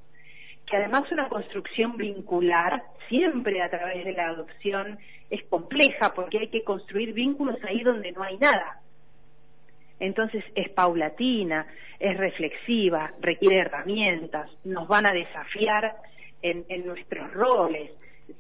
que 0.70 0.78
además 0.78 1.12
una 1.12 1.30
construcción 1.30 1.98
vincular, 1.98 2.84
siempre 3.08 3.62
a 3.62 3.70
través 3.70 4.06
de 4.06 4.14
la 4.14 4.28
adopción, 4.28 5.00
es 5.30 5.44
compleja 5.46 6.14
porque 6.14 6.40
hay 6.40 6.48
que 6.50 6.64
construir 6.64 7.14
vínculos 7.14 7.58
ahí 7.68 7.82
donde 7.82 8.12
no 8.12 8.22
hay 8.22 8.38
nada. 8.38 8.80
Entonces 10.00 10.44
es 10.54 10.70
paulatina, 10.70 11.66
es 12.00 12.16
reflexiva, 12.16 13.12
requiere 13.20 13.62
herramientas, 13.64 14.50
nos 14.64 14.88
van 14.88 15.08
a 15.08 15.12
desafiar 15.12 15.96
en, 16.42 16.66
nuestros 16.86 17.34
roles, 17.34 17.92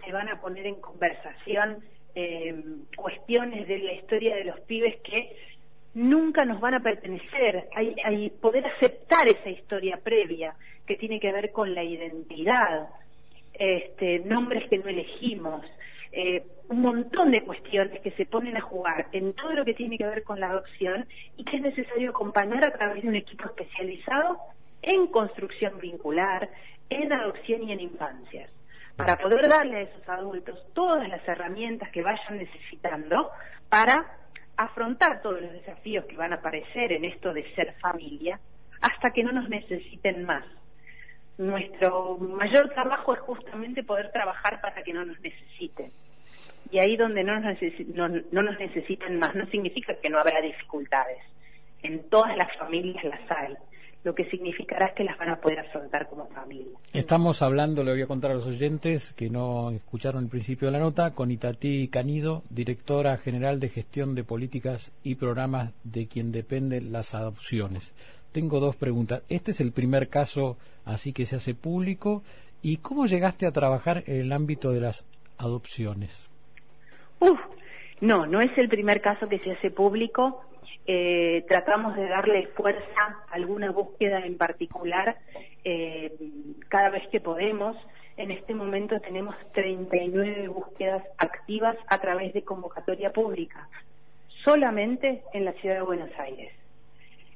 se 0.05 0.11
van 0.11 0.29
a 0.29 0.39
poner 0.39 0.67
en 0.67 0.75
conversación 0.75 1.83
eh, 2.15 2.63
cuestiones 2.95 3.67
de 3.67 3.79
la 3.79 3.93
historia 3.93 4.35
de 4.35 4.45
los 4.45 4.59
pibes 4.61 4.97
que 5.01 5.35
nunca 5.93 6.45
nos 6.45 6.59
van 6.59 6.75
a 6.75 6.79
pertenecer. 6.79 7.67
Hay, 7.75 7.95
hay 8.03 8.29
poder 8.29 8.65
aceptar 8.65 9.27
esa 9.27 9.49
historia 9.49 9.99
previa 10.03 10.55
que 10.85 10.95
tiene 10.95 11.19
que 11.19 11.31
ver 11.31 11.51
con 11.51 11.73
la 11.73 11.83
identidad, 11.83 12.89
este, 13.53 14.19
nombres 14.19 14.69
que 14.69 14.77
no 14.77 14.87
elegimos, 14.87 15.65
eh, 16.11 16.43
un 16.69 16.81
montón 16.81 17.31
de 17.31 17.43
cuestiones 17.43 18.01
que 18.01 18.11
se 18.11 18.25
ponen 18.25 18.57
a 18.57 18.61
jugar 18.61 19.07
en 19.11 19.33
todo 19.33 19.53
lo 19.53 19.65
que 19.65 19.75
tiene 19.75 19.97
que 19.97 20.05
ver 20.05 20.23
con 20.23 20.39
la 20.39 20.49
adopción 20.49 21.05
y 21.37 21.43
que 21.43 21.57
es 21.57 21.61
necesario 21.61 22.09
acompañar 22.09 22.65
a 22.65 22.71
través 22.71 23.03
de 23.03 23.09
un 23.09 23.15
equipo 23.15 23.45
especializado 23.45 24.37
en 24.81 25.07
construcción 25.07 25.79
vincular, 25.79 26.49
en 26.89 27.13
adopción 27.13 27.63
y 27.63 27.73
en 27.73 27.81
infancias, 27.81 28.49
para 28.95 29.17
poder 29.17 29.47
darle 29.47 29.77
a 29.77 29.81
esos 29.81 30.09
adultos 30.09 30.59
todas 30.73 31.07
las 31.07 31.27
herramientas 31.27 31.89
que 31.91 32.01
vayan 32.01 32.37
necesitando 32.37 33.29
para 33.69 34.17
afrontar 34.59 35.21
todos 35.21 35.41
los 35.41 35.53
desafíos 35.53 36.03
que 36.05 36.17
van 36.17 36.33
a 36.33 36.35
aparecer 36.35 36.91
en 36.91 37.05
esto 37.05 37.33
de 37.33 37.49
ser 37.55 37.75
familia 37.79 38.41
hasta 38.81 39.11
que 39.11 39.23
no 39.23 39.31
nos 39.31 39.47
necesiten 39.47 40.25
más. 40.25 40.43
Nuestro 41.37 42.17
mayor 42.17 42.69
trabajo 42.69 43.13
es 43.13 43.19
justamente 43.21 43.83
poder 43.83 44.11
trabajar 44.11 44.59
para 44.59 44.83
que 44.83 44.91
no 44.91 45.05
nos 45.05 45.17
necesiten. 45.21 45.93
Y 46.71 46.79
ahí 46.79 46.97
donde 46.97 47.23
no 47.23 47.39
nos, 47.39 47.57
no 48.33 48.43
nos 48.43 48.59
necesiten 48.59 49.17
más 49.17 49.33
no 49.33 49.45
significa 49.45 49.95
que 49.95 50.09
no 50.09 50.19
habrá 50.19 50.41
dificultades. 50.41 51.19
En 51.81 52.09
todas 52.09 52.35
las 52.35 52.53
familias 52.57 53.01
las 53.05 53.31
hay 53.31 53.55
lo 54.03 54.13
que 54.13 54.25
significará 54.29 54.93
que 54.93 55.03
las 55.03 55.17
van 55.17 55.29
a 55.29 55.41
poder 55.41 55.59
afrontar 55.59 56.07
como 56.07 56.27
familia. 56.27 56.77
Estamos 56.93 57.41
hablando, 57.41 57.83
le 57.83 57.91
voy 57.91 58.01
a 58.01 58.07
contar 58.07 58.31
a 58.31 58.35
los 58.35 58.47
oyentes 58.47 59.13
que 59.13 59.29
no 59.29 59.71
escucharon 59.71 60.23
el 60.23 60.29
principio 60.29 60.67
de 60.67 60.71
la 60.73 60.79
nota, 60.79 61.11
con 61.11 61.31
Itatí 61.31 61.87
Canido, 61.89 62.43
directora 62.49 63.17
general 63.17 63.59
de 63.59 63.69
gestión 63.69 64.15
de 64.15 64.23
políticas 64.23 64.91
y 65.03 65.15
programas 65.15 65.73
de 65.83 66.07
quien 66.07 66.31
dependen 66.31 66.91
las 66.91 67.13
adopciones. 67.13 67.93
Tengo 68.31 68.59
dos 68.59 68.75
preguntas. 68.75 69.23
Este 69.27 69.51
es 69.51 69.59
el 69.59 69.71
primer 69.71 70.07
caso 70.07 70.57
así 70.85 71.13
que 71.13 71.25
se 71.25 71.35
hace 71.35 71.55
público. 71.55 72.23
¿Y 72.61 72.77
cómo 72.77 73.05
llegaste 73.05 73.47
a 73.47 73.51
trabajar 73.51 74.03
en 74.05 74.21
el 74.21 74.31
ámbito 74.33 74.71
de 74.71 74.81
las 74.81 75.05
adopciones. 75.39 76.29
Uf, 77.19 77.39
no, 78.01 78.27
no 78.27 78.39
es 78.39 78.55
el 78.57 78.69
primer 78.69 79.01
caso 79.01 79.27
que 79.27 79.39
se 79.39 79.53
hace 79.53 79.71
público. 79.71 80.43
Eh, 80.91 81.45
tratamos 81.47 81.95
de 81.95 82.07
darle 82.07 82.47
fuerza 82.47 83.19
a 83.29 83.35
alguna 83.35 83.69
búsqueda 83.69 84.25
en 84.25 84.39
particular 84.39 85.17
eh, 85.63 86.11
cada 86.67 86.89
vez 86.89 87.07
que 87.09 87.19
podemos. 87.19 87.77
En 88.17 88.31
este 88.31 88.55
momento 88.55 88.99
tenemos 88.99 89.35
39 89.53 90.47
búsquedas 90.47 91.03
activas 91.19 91.77
a 91.89 91.99
través 91.99 92.33
de 92.33 92.41
convocatoria 92.41 93.13
pública, 93.13 93.69
solamente 94.43 95.21
en 95.31 95.45
la 95.45 95.53
ciudad 95.53 95.75
de 95.75 95.81
Buenos 95.83 96.09
Aires. 96.17 96.51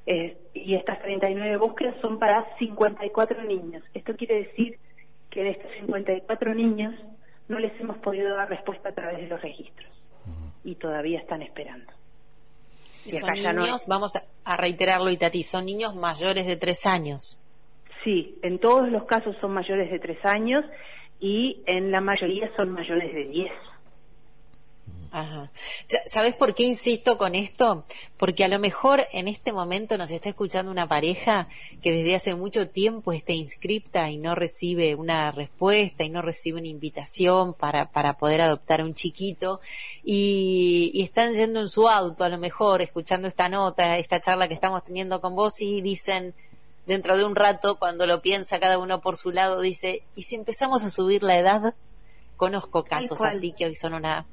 Eh, 0.04 0.36
y 0.52 0.74
estas 0.74 1.00
39 1.02 1.56
búsquedas 1.58 1.94
son 2.00 2.18
para 2.18 2.44
54 2.58 3.40
niños. 3.44 3.84
Esto 3.94 4.16
quiere 4.16 4.46
decir 4.46 4.80
que 5.30 5.44
de 5.44 5.50
estos 5.50 5.70
54 5.78 6.54
niños 6.56 6.92
no 7.46 7.60
les 7.60 7.80
hemos 7.80 7.98
podido 7.98 8.34
dar 8.34 8.48
respuesta 8.48 8.88
a 8.88 8.94
través 8.94 9.18
de 9.18 9.28
los 9.28 9.40
registros 9.40 9.92
y 10.64 10.74
todavía 10.74 11.20
están 11.20 11.42
esperando. 11.42 11.92
Son 13.10 13.34
niños, 13.34 13.86
vamos 13.86 14.12
a 14.44 14.56
reiterarlo, 14.56 15.10
Itati, 15.10 15.42
son 15.42 15.66
niños 15.66 15.94
mayores 15.94 16.46
de 16.46 16.56
tres 16.56 16.86
años. 16.86 17.38
Sí, 18.04 18.38
en 18.42 18.58
todos 18.58 18.88
los 18.88 19.04
casos 19.04 19.34
son 19.40 19.52
mayores 19.52 19.90
de 19.90 19.98
tres 19.98 20.18
años 20.24 20.64
y 21.20 21.62
en 21.66 21.90
la 21.90 22.00
mayoría 22.00 22.50
son 22.56 22.70
mayores 22.72 23.12
de 23.14 23.24
diez. 23.24 23.52
Ajá. 25.14 25.52
¿Sabes 26.06 26.34
por 26.34 26.56
qué 26.56 26.64
insisto 26.64 27.18
con 27.18 27.36
esto? 27.36 27.84
Porque 28.16 28.42
a 28.42 28.48
lo 28.48 28.58
mejor 28.58 29.06
en 29.12 29.28
este 29.28 29.52
momento 29.52 29.96
nos 29.96 30.10
está 30.10 30.30
escuchando 30.30 30.72
una 30.72 30.88
pareja 30.88 31.46
que 31.80 31.92
desde 31.92 32.16
hace 32.16 32.34
mucho 32.34 32.68
tiempo 32.68 33.12
está 33.12 33.32
inscripta 33.32 34.10
y 34.10 34.16
no 34.16 34.34
recibe 34.34 34.96
una 34.96 35.30
respuesta 35.30 36.02
y 36.02 36.08
no 36.08 36.20
recibe 36.20 36.58
una 36.58 36.66
invitación 36.66 37.54
para, 37.54 37.92
para 37.92 38.14
poder 38.14 38.40
adoptar 38.40 38.80
a 38.80 38.84
un 38.84 38.94
chiquito 38.94 39.60
y, 40.02 40.90
y 40.92 41.02
están 41.02 41.32
yendo 41.34 41.60
en 41.60 41.68
su 41.68 41.88
auto 41.88 42.24
a 42.24 42.28
lo 42.28 42.38
mejor 42.38 42.82
escuchando 42.82 43.28
esta 43.28 43.48
nota, 43.48 43.98
esta 43.98 44.20
charla 44.20 44.48
que 44.48 44.54
estamos 44.54 44.82
teniendo 44.82 45.20
con 45.20 45.36
vos 45.36 45.60
y 45.60 45.80
dicen, 45.80 46.34
dentro 46.86 47.16
de 47.16 47.24
un 47.24 47.36
rato, 47.36 47.78
cuando 47.78 48.08
lo 48.08 48.20
piensa 48.20 48.58
cada 48.58 48.78
uno 48.78 49.00
por 49.00 49.16
su 49.16 49.30
lado, 49.30 49.60
dice, 49.60 50.02
¿y 50.16 50.24
si 50.24 50.34
empezamos 50.34 50.82
a 50.82 50.90
subir 50.90 51.22
la 51.22 51.38
edad? 51.38 51.74
Conozco 52.36 52.82
casos 52.82 53.20
así 53.20 53.52
que 53.52 53.66
hoy 53.66 53.76
son 53.76 53.94
una 53.94 54.26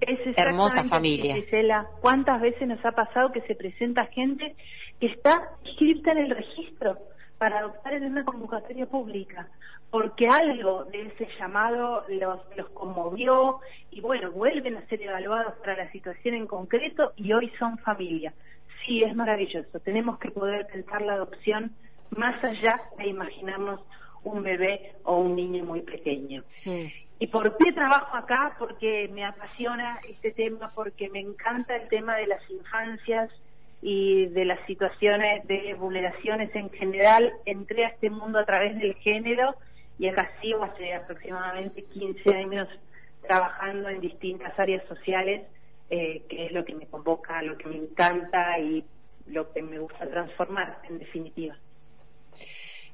es 0.00 0.18
hermosa 0.36 0.84
familia. 0.84 1.34
Gisela, 1.36 1.86
¿cuántas 2.00 2.40
veces 2.40 2.68
nos 2.68 2.84
ha 2.84 2.92
pasado 2.92 3.32
que 3.32 3.40
se 3.42 3.54
presenta 3.54 4.06
gente 4.06 4.54
que 5.00 5.06
está 5.06 5.50
inscrita 5.64 6.12
en 6.12 6.18
el 6.18 6.30
registro 6.30 6.98
para 7.38 7.58
adoptar 7.58 7.94
en 7.94 8.04
una 8.04 8.24
convocatoria 8.24 8.86
pública? 8.86 9.48
Porque 9.90 10.28
algo 10.28 10.84
de 10.84 11.02
ese 11.02 11.28
llamado 11.38 12.04
los, 12.08 12.40
los 12.56 12.68
conmovió 12.70 13.60
y 13.90 14.00
bueno, 14.00 14.30
vuelven 14.32 14.76
a 14.76 14.86
ser 14.86 15.00
evaluados 15.02 15.54
para 15.58 15.76
la 15.76 15.90
situación 15.92 16.34
en 16.34 16.46
concreto 16.46 17.12
y 17.16 17.32
hoy 17.32 17.50
son 17.58 17.78
familia. 17.78 18.34
Sí, 18.84 19.02
es 19.02 19.14
maravilloso. 19.14 19.80
Tenemos 19.80 20.18
que 20.18 20.30
poder 20.30 20.66
pensar 20.66 21.02
la 21.02 21.14
adopción 21.14 21.72
más 22.10 22.42
allá 22.44 22.80
de 22.98 23.08
imaginarnos 23.08 23.80
un 24.26 24.42
bebé 24.42 24.92
o 25.04 25.18
un 25.18 25.36
niño 25.36 25.64
muy 25.64 25.82
pequeño. 25.82 26.42
Sí. 26.48 26.92
¿Y 27.18 27.28
por 27.28 27.56
qué 27.56 27.72
trabajo 27.72 28.16
acá? 28.16 28.56
Porque 28.58 29.08
me 29.12 29.24
apasiona 29.24 29.98
este 30.08 30.32
tema, 30.32 30.70
porque 30.74 31.08
me 31.08 31.20
encanta 31.20 31.76
el 31.76 31.88
tema 31.88 32.16
de 32.16 32.26
las 32.26 32.50
infancias 32.50 33.30
y 33.80 34.26
de 34.26 34.44
las 34.44 34.64
situaciones 34.66 35.46
de 35.46 35.74
vulneraciones 35.74 36.54
en 36.54 36.70
general. 36.70 37.32
Entré 37.46 37.86
a 37.86 37.88
este 37.88 38.10
mundo 38.10 38.38
a 38.38 38.44
través 38.44 38.78
del 38.78 38.94
género 38.96 39.54
y 39.98 40.08
acá 40.08 40.30
sigo 40.42 40.64
hace 40.64 40.92
aproximadamente 40.92 41.84
15 41.84 42.34
años 42.34 42.68
trabajando 43.22 43.88
en 43.88 44.00
distintas 44.00 44.58
áreas 44.58 44.86
sociales, 44.86 45.42
eh, 45.88 46.22
que 46.28 46.46
es 46.46 46.52
lo 46.52 46.64
que 46.64 46.74
me 46.74 46.86
convoca, 46.86 47.40
lo 47.42 47.56
que 47.56 47.68
me 47.68 47.76
encanta 47.76 48.58
y 48.58 48.84
lo 49.26 49.52
que 49.52 49.62
me 49.62 49.78
gusta 49.78 50.06
transformar, 50.08 50.80
en 50.88 50.98
definitiva. 50.98 51.56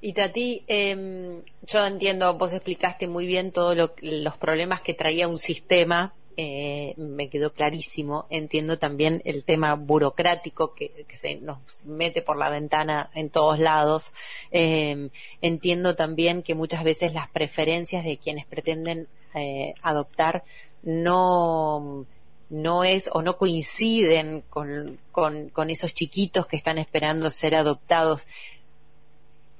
Y 0.04 0.14
Tati, 0.14 0.64
eh, 0.66 1.42
yo 1.62 1.86
entiendo, 1.86 2.36
vos 2.36 2.52
explicaste 2.52 3.06
muy 3.06 3.24
bien 3.24 3.52
todos 3.52 3.76
los 4.00 4.36
problemas 4.36 4.80
que 4.80 4.94
traía 4.94 5.28
un 5.28 5.38
sistema, 5.38 6.12
eh, 6.36 6.94
me 6.96 7.28
quedó 7.28 7.52
clarísimo. 7.52 8.26
Entiendo 8.28 8.80
también 8.80 9.22
el 9.24 9.44
tema 9.44 9.74
burocrático 9.74 10.74
que, 10.74 11.06
se 11.12 11.36
nos 11.36 11.58
mete 11.84 12.20
por 12.20 12.36
la 12.36 12.50
ventana 12.50 13.10
en 13.14 13.30
todos 13.30 13.60
lados. 13.60 14.12
Eh, 14.50 15.08
entiendo 15.40 15.94
también 15.94 16.42
que 16.42 16.56
muchas 16.56 16.82
veces 16.82 17.14
las 17.14 17.30
preferencias 17.30 18.04
de 18.04 18.16
quienes 18.16 18.44
pretenden 18.46 19.06
eh, 19.34 19.74
adoptar 19.82 20.42
no 20.82 22.06
no 22.50 22.84
es 22.84 23.08
o 23.10 23.22
no 23.22 23.38
coinciden 23.38 24.42
con, 24.50 24.98
con 25.10 25.70
esos 25.70 25.94
chiquitos 25.94 26.46
que 26.46 26.56
están 26.56 26.76
esperando 26.76 27.30
ser 27.30 27.54
adoptados 27.54 28.26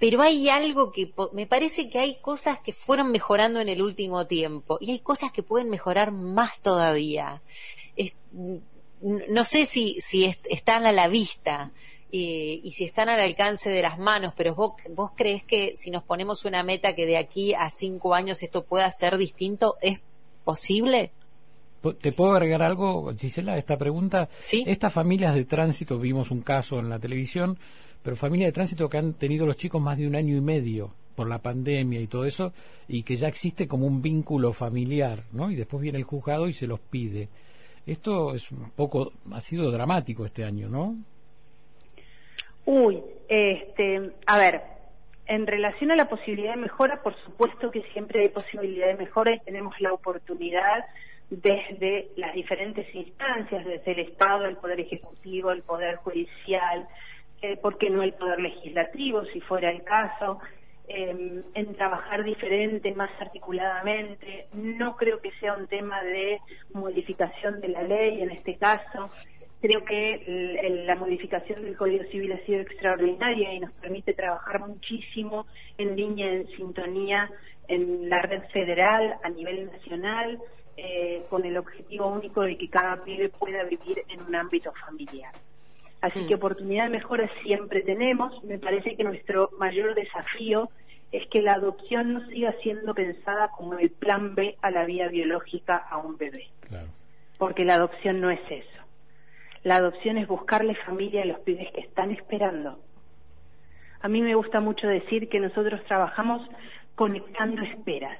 pero 0.03 0.21
hay 0.21 0.49
algo 0.49 0.91
que 0.91 1.15
me 1.33 1.47
parece 1.47 1.89
que 1.89 2.01
hay 2.01 2.17
cosas 2.17 2.59
que 2.59 2.73
fueron 2.73 3.13
mejorando 3.13 3.61
en 3.61 3.69
el 3.69 3.81
último 3.81 4.27
tiempo 4.27 4.77
y 4.81 4.91
hay 4.91 4.99
cosas 4.99 5.31
que 5.31 5.45
pueden 5.45 5.71
mejorar 5.71 6.11
más 6.11 6.59
todavía. 6.59 7.41
no 9.01 9.45
sé 9.45 9.65
si, 9.65 10.01
si 10.01 10.25
están 10.51 10.87
a 10.87 10.93
la 10.93 11.07
vista 11.07 11.71
y, 12.11 12.69
si 12.75 12.83
están 12.83 13.11
al 13.11 13.21
alcance 13.21 13.71
de 13.71 13.81
las 13.81 13.97
manos, 13.97 14.35
pero 14.37 14.57
vos 14.57 15.13
crees 15.15 15.45
que 15.45 15.75
si 15.77 15.93
nos 15.93 16.03
ponemos 16.03 16.45
una 16.45 16.65
meta 16.65 16.97
que 16.97 17.07
de 17.07 17.17
aquí 17.17 17.55
a 17.55 17.71
cinco 17.71 18.13
años 18.13 18.43
esto 18.43 18.65
pueda 18.65 18.91
ser 18.91 19.17
distinto, 19.19 19.77
¿es 19.81 20.01
posible? 20.43 21.13
¿Te 22.01 22.13
puedo 22.13 22.33
agregar 22.33 22.63
algo, 22.63 23.13
Gisela, 23.17 23.55
a 23.55 23.59
esta 23.59 23.77
pregunta? 23.77 24.29
Sí. 24.39 24.65
Estas 24.67 24.93
familias 24.93 25.35
de 25.35 25.45
tránsito, 25.45 25.99
vimos 25.99 26.31
un 26.31 26.43
caso 26.43 26.79
en 26.79 26.89
la 26.89 26.99
televisión, 26.99 27.59
pero 28.03 28.17
familias 28.17 28.49
de 28.49 28.53
tránsito 28.53 28.89
que 28.89 28.99
han 28.99 29.15
tenido 29.15 29.47
los 29.47 29.57
chicos 29.57 29.83
más 29.83 29.99
de 29.99 30.07
un 30.07 30.15
año 30.15 30.37
y 30.37 30.41
medio 30.41 30.95
por 31.17 31.29
la 31.29 31.39
pandemia 31.39 32.01
y 32.01 32.07
todo 32.07 32.25
eso, 32.25 32.53
y 32.89 33.03
que 33.03 33.17
ya 33.17 33.29
existe 33.29 33.67
como 33.69 33.87
un 33.87 34.01
vínculo 34.01 34.53
familiar, 34.53 35.25
¿no? 35.33 35.51
Y 35.51 35.57
después 35.57 35.83
viene 35.83 35.99
el 35.99 36.05
juzgado 36.05 36.49
y 36.49 36.53
se 36.53 36.67
los 36.67 36.81
pide. 36.81 37.29
Esto 37.87 38.35
es 38.35 38.51
un 38.53 38.71
poco, 38.71 39.13
ha 39.33 39.41
sido 39.41 39.71
dramático 39.71 40.25
este 40.25 40.45
año, 40.45 40.69
¿no? 40.69 40.97
Uy, 42.65 43.03
este, 43.29 44.13
a 44.27 44.39
ver, 44.39 44.63
en 45.27 45.47
relación 45.47 45.91
a 45.91 45.97
la 45.97 46.09
posibilidad 46.09 46.55
de 46.55 46.61
mejora, 46.61 47.03
por 47.03 47.15
supuesto 47.25 47.71
que 47.71 47.83
siempre 47.93 48.21
hay 48.21 48.29
posibilidad 48.29 48.87
de 48.87 48.97
mejora 48.97 49.35
y 49.35 49.41
tenemos 49.41 49.75
la 49.81 49.93
oportunidad 49.93 50.85
desde 51.41 52.09
las 52.17 52.35
diferentes 52.35 52.95
instancias, 52.95 53.65
desde 53.65 53.93
el 53.93 54.01
Estado, 54.01 54.45
el 54.45 54.57
Poder 54.57 54.81
Ejecutivo, 54.81 55.51
el 55.51 55.63
Poder 55.63 55.97
Judicial, 55.97 56.87
eh, 57.41 57.57
¿por 57.57 57.79
qué 57.79 57.89
no 57.89 58.03
el 58.03 58.13
Poder 58.13 58.39
Legislativo, 58.39 59.25
si 59.27 59.41
fuera 59.41 59.71
el 59.71 59.83
caso? 59.83 60.41
Em, 60.89 61.43
en 61.55 61.75
trabajar 61.75 62.23
diferente, 62.23 62.93
más 62.93 63.11
articuladamente. 63.19 64.49
No 64.53 64.97
creo 64.97 65.21
que 65.21 65.31
sea 65.41 65.55
un 65.55 65.67
tema 65.69 66.03
de 66.03 66.39
modificación 66.75 67.63
de 67.63 67.69
la 67.69 67.83
ley 67.83 68.21
en 68.21 68.31
este 68.31 68.57
caso. 68.57 69.09
Creo 69.63 69.85
que 69.85 70.83
la 70.87 70.97
modificación 70.97 71.65
del 71.65 71.77
Código 71.77 72.05
Civil 72.11 72.33
ha 72.33 72.45
sido 72.45 72.61
extraordinaria 72.61 73.55
y 73.55 73.61
nos 73.61 73.73
permite 73.75 74.13
trabajar 74.13 74.61
muchísimo 74.61 75.47
en 75.79 75.97
línea, 75.97 76.31
en 76.31 76.49
sintonía 76.49 77.31
en 77.69 78.11
la 78.11 78.21
red 78.21 78.43
federal 78.53 79.15
a 79.23 79.31
nivel 79.31 79.67
nacional, 79.67 80.41
eh, 80.77 81.23
con 81.29 81.45
el 81.45 81.57
objetivo 81.57 82.07
único 82.07 82.43
de 82.43 82.57
que 82.57 82.69
cada 82.69 83.03
pibe 83.05 83.29
pueda 83.29 83.65
vivir 83.65 84.03
en 84.09 84.23
un 84.23 84.35
ámbito 84.35 84.73
familiar. 84.87 85.33
Así 86.01 86.21
mm. 86.21 86.29
que 86.29 86.35
oportunidad 86.35 86.85
de 86.85 86.91
mejora 86.91 87.31
siempre 87.43 87.83
tenemos. 87.83 88.43
Me 88.45 88.59
parece 88.59 88.97
que 88.97 89.05
nuestro 89.05 89.51
mayor 89.59 89.95
desafío 89.95 90.69
es 91.13 91.27
que 91.29 91.43
la 91.43 91.53
adopción 91.53 92.15
no 92.15 92.27
siga 92.29 92.55
siendo 92.63 92.95
pensada 92.95 93.51
como 93.57 93.75
el 93.75 93.91
plan 93.91 94.35
B 94.35 94.57
a 94.63 94.71
la 94.71 94.85
vía 94.85 95.09
biológica 95.09 95.77
a 95.77 95.99
un 95.99 96.17
bebé. 96.17 96.49
Porque 97.39 97.65
la 97.65 97.75
adopción 97.75 98.21
no 98.21 98.31
es 98.31 98.41
eso. 98.51 98.83
La 99.63 99.77
adopción 99.77 100.19
es 100.19 100.27
buscarle 100.27 100.75
familia 100.75 101.23
a 101.23 101.27
los 101.27 101.39
pibes 101.41 101.71
que 101.73 101.83
están 101.83 102.11
esperando. 102.11 102.79
A 104.01 104.09
mí 104.09 104.23
me 104.23 104.35
gusta 104.35 104.61
mucho 104.61 104.89
decir 104.89 105.29
que 105.29 105.39
nosotros 105.39 105.85
trabajamos 105.85 106.43
conectando 106.97 107.63
esperas. 107.63 108.19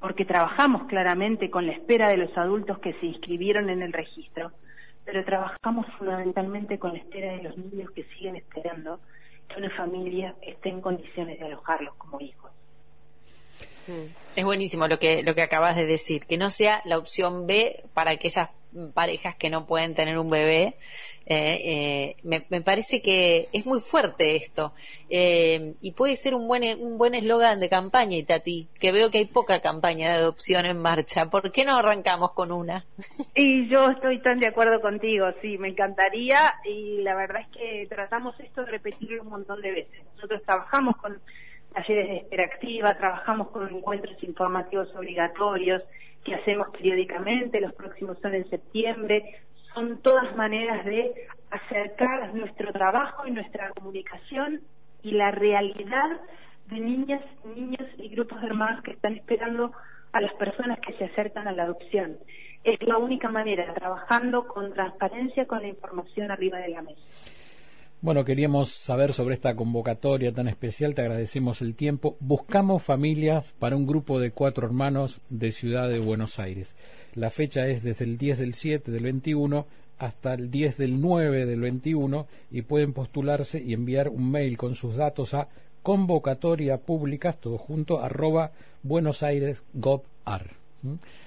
Porque 0.00 0.24
trabajamos 0.24 0.84
claramente 0.88 1.50
con 1.50 1.66
la 1.66 1.72
espera 1.72 2.08
de 2.08 2.18
los 2.18 2.36
adultos 2.36 2.78
que 2.80 2.92
se 2.94 3.06
inscribieron 3.06 3.70
en 3.70 3.82
el 3.82 3.92
registro, 3.92 4.52
pero 5.04 5.24
trabajamos 5.24 5.86
fundamentalmente 5.98 6.78
con 6.78 6.92
la 6.92 6.98
espera 6.98 7.32
de 7.32 7.42
los 7.42 7.56
niños 7.56 7.90
que 7.92 8.04
siguen 8.04 8.36
esperando 8.36 9.00
que 9.48 9.58
una 9.58 9.70
familia 9.70 10.34
esté 10.42 10.68
en 10.68 10.80
condiciones 10.80 11.38
de 11.38 11.46
alojarlos 11.46 11.94
como 11.94 12.20
hijos. 12.20 12.50
Es 14.34 14.44
buenísimo 14.44 14.88
lo 14.88 14.98
que 14.98 15.22
lo 15.22 15.34
que 15.34 15.42
acabas 15.42 15.76
de 15.76 15.86
decir, 15.86 16.26
que 16.26 16.36
no 16.36 16.50
sea 16.50 16.82
la 16.84 16.98
opción 16.98 17.46
B 17.46 17.84
para 17.94 18.10
aquellas 18.10 18.50
parejas 18.94 19.36
que 19.36 19.50
no 19.50 19.66
pueden 19.66 19.94
tener 19.94 20.18
un 20.18 20.30
bebé. 20.30 20.76
Eh, 21.28 21.60
eh, 21.64 22.16
me, 22.22 22.40
parece 22.60 23.02
que 23.02 23.48
es 23.52 23.66
muy 23.66 23.80
fuerte 23.80 24.36
esto 24.36 24.74
eh, 25.10 25.74
y 25.80 25.90
puede 25.90 26.14
ser 26.14 26.36
un 26.36 26.46
buen 26.46 26.62
un 26.80 26.98
buen 26.98 27.16
eslogan 27.16 27.58
de 27.58 27.68
campaña, 27.68 28.16
Tati, 28.24 28.68
que 28.78 28.92
veo 28.92 29.10
que 29.10 29.18
hay 29.18 29.24
poca 29.24 29.60
campaña 29.60 30.08
de 30.08 30.14
adopción 30.14 30.66
en 30.66 30.80
marcha. 30.80 31.28
¿Por 31.28 31.50
qué 31.50 31.64
no 31.64 31.76
arrancamos 31.76 32.32
con 32.32 32.52
una? 32.52 32.84
Y 33.34 33.68
yo 33.68 33.90
estoy 33.90 34.20
tan 34.20 34.38
de 34.38 34.46
acuerdo 34.46 34.80
contigo, 34.80 35.26
sí, 35.42 35.58
me 35.58 35.68
encantaría 35.68 36.54
y 36.64 37.02
la 37.02 37.16
verdad 37.16 37.42
es 37.42 37.48
que 37.48 37.86
tratamos 37.88 38.38
esto 38.38 38.64
de 38.64 38.70
repetirlo 38.70 39.22
un 39.22 39.30
montón 39.30 39.60
de 39.60 39.72
veces. 39.72 40.04
Nosotros 40.14 40.42
trabajamos 40.44 40.96
con 40.98 41.20
talleres 41.76 42.08
de 42.08 42.16
espera 42.16 42.44
activa, 42.44 42.94
trabajamos 42.94 43.48
con 43.48 43.68
encuentros 43.68 44.16
informativos 44.24 44.88
obligatorios 44.96 45.84
que 46.24 46.34
hacemos 46.34 46.68
periódicamente, 46.70 47.60
los 47.60 47.74
próximos 47.74 48.18
son 48.22 48.34
en 48.34 48.48
septiembre, 48.48 49.36
son 49.74 50.00
todas 50.00 50.34
maneras 50.36 50.86
de 50.86 51.12
acercar 51.50 52.34
nuestro 52.34 52.72
trabajo 52.72 53.26
y 53.26 53.30
nuestra 53.30 53.70
comunicación 53.70 54.62
y 55.02 55.10
la 55.12 55.30
realidad 55.32 56.18
de 56.68 56.80
niñas, 56.80 57.22
niños 57.54 57.86
y 57.98 58.08
grupos 58.08 58.40
de 58.40 58.46
hermanos 58.46 58.82
que 58.82 58.92
están 58.92 59.14
esperando 59.14 59.72
a 60.12 60.20
las 60.22 60.32
personas 60.34 60.80
que 60.80 60.94
se 60.94 61.04
acercan 61.04 61.46
a 61.46 61.52
la 61.52 61.64
adopción. 61.64 62.16
Es 62.64 62.82
la 62.82 62.96
única 62.96 63.28
manera, 63.28 63.72
trabajando 63.74 64.48
con 64.48 64.72
transparencia, 64.72 65.46
con 65.46 65.60
la 65.60 65.68
información 65.68 66.30
arriba 66.30 66.58
de 66.58 66.68
la 66.68 66.80
mesa. 66.80 67.02
Bueno, 68.02 68.24
queríamos 68.24 68.70
saber 68.70 69.14
sobre 69.14 69.34
esta 69.34 69.56
convocatoria 69.56 70.30
tan 70.30 70.48
especial, 70.48 70.94
te 70.94 71.00
agradecemos 71.00 71.62
el 71.62 71.74
tiempo. 71.74 72.16
Buscamos 72.20 72.82
familias 72.82 73.52
para 73.58 73.74
un 73.74 73.86
grupo 73.86 74.20
de 74.20 74.32
cuatro 74.32 74.66
hermanos 74.66 75.20
de 75.30 75.50
Ciudad 75.50 75.88
de 75.88 75.98
Buenos 75.98 76.38
Aires. 76.38 76.76
La 77.14 77.30
fecha 77.30 77.66
es 77.66 77.82
desde 77.82 78.04
el 78.04 78.18
10 78.18 78.38
del 78.38 78.54
7 78.54 78.90
del 78.92 79.02
21 79.02 79.66
hasta 79.98 80.34
el 80.34 80.50
10 80.50 80.76
del 80.76 81.00
9 81.00 81.46
del 81.46 81.60
21 81.60 82.26
y 82.50 82.62
pueden 82.62 82.92
postularse 82.92 83.62
y 83.62 83.72
enviar 83.72 84.10
un 84.10 84.30
mail 84.30 84.58
con 84.58 84.74
sus 84.74 84.94
datos 84.96 85.32
a 85.32 85.48
convocatoria 85.82 86.76
pública, 86.76 87.32
todo 87.32 87.56
junto, 87.56 88.02
arroba 88.02 88.52
Buenos 88.82 89.22
Aires 89.22 89.62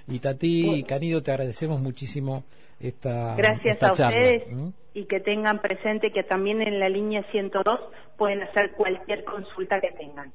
Y 0.08 0.19
Tati 0.19 0.84
Canido, 0.84 1.23
te 1.23 1.32
agradecemos 1.32 1.82
muchísimo 1.82 2.43
esta 2.79 3.36
Gracias 3.36 3.82
a 3.82 3.91
ustedes 3.91 4.43
y 4.99 5.05
que 5.05 5.21
tengan 5.21 5.59
presente 5.59 6.12
que 6.12 6.23
también 6.23 6.62
en 6.62 6.77
la 6.77 6.89
línea 6.89 7.23
102 7.31 7.79
pueden 8.17 8.43
hacer 8.43 8.71
cualquier 8.71 9.23
consulta 9.23 9.79
que 9.79 9.91
tengan 9.91 10.33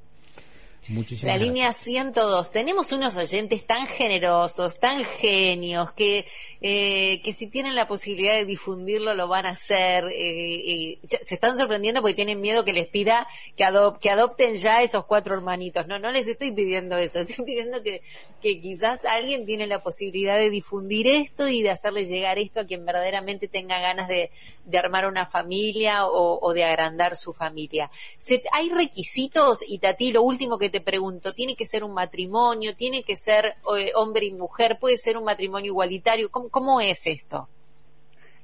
la 1.23 1.39
línea 1.39 1.73
102. 1.73 2.51
Tenemos 2.51 2.93
unos 2.93 3.17
oyentes 3.17 3.67
tan 3.67 3.87
generosos, 3.87 4.79
tan 4.79 5.05
genios, 5.05 5.93
que, 5.93 6.27
eh, 6.61 7.21
que 7.23 7.33
si 7.33 7.47
tienen 7.47 7.75
la 7.75 7.89
posibilidad 7.89 8.35
de 8.35 8.45
difundirlo 8.45 9.15
lo 9.15 9.27
van 9.29 9.47
a 9.47 9.51
hacer. 9.51 10.05
Eh, 10.13 10.99
se 11.07 11.35
están 11.35 11.57
sorprendiendo 11.57 12.01
porque 12.01 12.15
tienen 12.15 12.41
miedo 12.41 12.65
que 12.65 12.73
les 12.73 12.87
pida 12.87 13.27
que, 13.57 13.65
que 14.01 14.11
adopten 14.11 14.57
ya 14.57 14.83
esos 14.83 15.07
cuatro 15.07 15.35
hermanitos. 15.35 15.87
No, 15.87 15.99
no 15.99 16.11
les 16.11 16.29
estoy 16.29 16.53
pidiendo 16.53 16.97
eso. 16.99 17.21
Estoy 17.25 17.45
pidiendo 17.45 17.83
que, 17.83 18.03
que 18.43 18.61
quizás 18.61 19.05
alguien 19.05 19.47
tiene 19.47 19.67
la 19.67 19.83
posibilidad 19.83 20.37
de 20.37 20.51
difundir 20.51 21.09
esto 21.09 21.49
y 21.49 21.63
de 21.63 21.71
hacerle 21.71 22.05
llegar 22.05 22.39
esto 22.39 22.61
a 22.61 22.67
quien 22.67 22.85
verdaderamente 22.85 23.49
tenga 23.49 23.79
ganas 23.81 24.09
de, 24.09 24.31
de 24.65 24.79
armar 24.79 25.07
una 25.07 25.27
familia 25.27 26.07
o, 26.07 26.39
o 26.41 26.53
de 26.53 26.65
agrandar 26.65 27.17
su 27.17 27.33
familia. 27.33 27.91
Se, 28.19 28.43
hay 28.53 28.69
requisitos, 28.69 29.65
y 29.67 29.79
Tati, 29.79 30.13
lo 30.13 30.23
último 30.23 30.59
que 30.59 30.74
te 30.75 30.81
pregunto, 30.81 31.33
¿tiene 31.33 31.55
que 31.55 31.67
ser 31.67 31.85
un 31.85 31.95
matrimonio? 31.95 32.75
¿Tiene 32.77 33.05
que 33.05 33.15
ser 33.15 33.45
eh, 33.79 33.93
hombre 33.95 34.27
y 34.27 34.33
mujer? 34.33 34.77
¿Puede 34.81 34.97
ser 34.97 35.17
un 35.17 35.23
matrimonio 35.23 35.71
igualitario? 35.71 36.33
¿Cómo, 36.33 36.81
es 36.81 37.07
esto? 37.07 37.47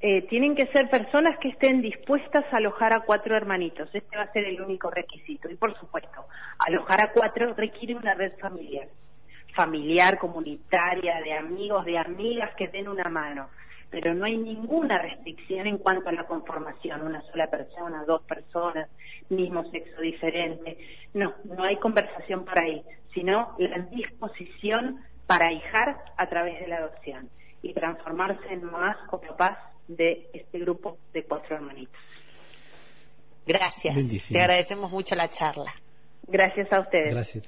Eh, 0.01 0.23
tienen 0.29 0.55
que 0.55 0.69
ser 0.69 0.89
personas 0.89 1.37
que 1.41 1.49
estén 1.49 1.83
dispuestas 1.83 2.45
a 2.53 2.59
alojar 2.59 2.93
a 2.93 3.01
cuatro 3.01 3.37
hermanitos. 3.37 3.93
Este 3.93 4.17
va 4.17 4.23
a 4.23 4.33
ser 4.33 4.45
el 4.45 4.63
único 4.63 4.93
requisito. 4.93 5.51
Y 5.51 5.57
por 5.57 5.77
supuesto, 5.77 6.25
alojar 6.61 7.01
a 7.01 7.13
cuatro 7.13 7.53
requiere 7.55 7.97
una 7.97 8.15
red 8.15 8.39
familiar. 8.39 8.87
Familiar, 9.57 10.17
comunitaria, 10.17 11.21
de 11.23 11.33
amigos, 11.33 11.85
de 11.85 11.99
amigas 11.99 12.55
que 12.57 12.69
den 12.69 12.87
una 12.87 13.09
mano 13.11 13.49
pero 13.91 14.15
no 14.15 14.25
hay 14.25 14.37
ninguna 14.37 15.03
restricción 15.03 15.67
en 15.67 15.79
cuanto 15.79 16.09
a 16.09 16.13
la 16.13 16.25
conformación, 16.25 17.03
una 17.03 17.23
sola 17.23 17.49
persona, 17.49 18.05
dos 18.07 18.23
personas, 18.23 18.89
mismo 19.29 19.69
sexo 19.71 20.01
diferente. 20.01 20.79
No, 21.13 21.35
no 21.45 21.65
hay 21.65 21.77
conversación 21.77 22.45
para 22.45 22.63
ahí, 22.63 22.83
sino 23.13 23.57
la 23.59 23.79
disposición 23.91 25.01
para 25.27 25.53
hijar 25.53 25.97
a 26.17 26.29
través 26.29 26.61
de 26.61 26.69
la 26.69 26.77
adopción 26.77 27.29
y 27.63 27.75
transformarse 27.75 28.53
en 28.53 28.65
más 28.65 28.97
o 29.11 29.21
papás 29.21 29.59
de 29.89 30.29
este 30.33 30.61
grupo 30.61 30.97
de 31.13 31.25
cuatro 31.25 31.57
hermanitos. 31.57 32.01
Gracias. 33.47 34.29
Te 34.29 34.41
agradecemos 34.41 34.91
mucho 34.93 35.17
la 35.17 35.29
charla. 35.29 35.75
Gracias 36.29 36.73
a 36.73 36.81
ustedes. 36.81 37.13
Gracias. 37.13 37.45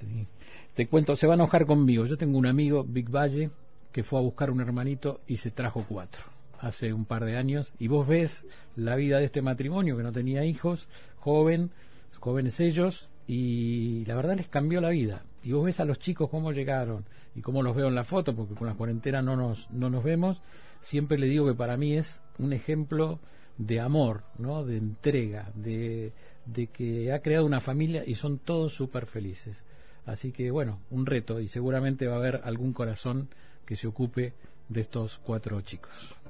Te 0.74 0.88
cuento, 0.88 1.14
se 1.14 1.28
va 1.28 1.34
a 1.34 1.36
enojar 1.36 1.66
conmigo. 1.66 2.04
Yo 2.04 2.16
tengo 2.16 2.36
un 2.36 2.46
amigo, 2.46 2.82
Big 2.84 3.08
Valle, 3.08 3.50
que 3.92 4.02
fue 4.02 4.18
a 4.18 4.22
buscar 4.22 4.50
un 4.50 4.60
hermanito 4.60 5.20
y 5.28 5.36
se 5.36 5.52
trajo 5.52 5.84
cuatro 5.88 6.31
hace 6.62 6.92
un 6.92 7.04
par 7.04 7.24
de 7.24 7.36
años 7.36 7.72
y 7.78 7.88
vos 7.88 8.06
ves 8.06 8.46
la 8.76 8.94
vida 8.96 9.18
de 9.18 9.26
este 9.26 9.42
matrimonio 9.42 9.96
que 9.96 10.04
no 10.04 10.12
tenía 10.12 10.44
hijos, 10.44 10.88
joven, 11.16 11.72
jóvenes 12.18 12.60
ellos 12.60 13.10
y 13.26 14.04
la 14.06 14.14
verdad 14.14 14.36
les 14.36 14.48
cambió 14.48 14.80
la 14.80 14.90
vida. 14.90 15.24
Y 15.42 15.52
vos 15.52 15.64
ves 15.64 15.80
a 15.80 15.84
los 15.84 15.98
chicos 15.98 16.30
cómo 16.30 16.52
llegaron 16.52 17.04
y 17.34 17.40
cómo 17.42 17.62
los 17.62 17.74
veo 17.74 17.88
en 17.88 17.96
la 17.96 18.04
foto, 18.04 18.34
porque 18.34 18.54
con 18.54 18.68
la 18.68 18.74
cuarentena 18.74 19.20
no 19.20 19.36
nos, 19.36 19.68
no 19.70 19.90
nos 19.90 20.04
vemos, 20.04 20.40
siempre 20.80 21.18
le 21.18 21.26
digo 21.26 21.46
que 21.46 21.54
para 21.54 21.76
mí 21.76 21.94
es 21.94 22.20
un 22.38 22.52
ejemplo 22.52 23.18
de 23.58 23.80
amor, 23.80 24.22
¿no? 24.38 24.64
de 24.64 24.76
entrega, 24.76 25.50
de, 25.56 26.12
de 26.46 26.68
que 26.68 27.12
ha 27.12 27.22
creado 27.22 27.44
una 27.44 27.60
familia 27.60 28.04
y 28.06 28.14
son 28.14 28.38
todos 28.38 28.72
súper 28.72 29.06
felices. 29.06 29.64
Así 30.06 30.30
que 30.30 30.52
bueno, 30.52 30.78
un 30.90 31.06
reto 31.06 31.40
y 31.40 31.48
seguramente 31.48 32.06
va 32.06 32.14
a 32.14 32.18
haber 32.18 32.40
algún 32.44 32.72
corazón 32.72 33.28
que 33.66 33.74
se 33.74 33.88
ocupe 33.88 34.34
de 34.68 34.80
estos 34.80 35.18
cuatro 35.18 35.60
chicos. 35.62 36.21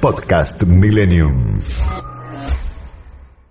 Podcast 0.00 0.66
Millennium. 0.66 1.62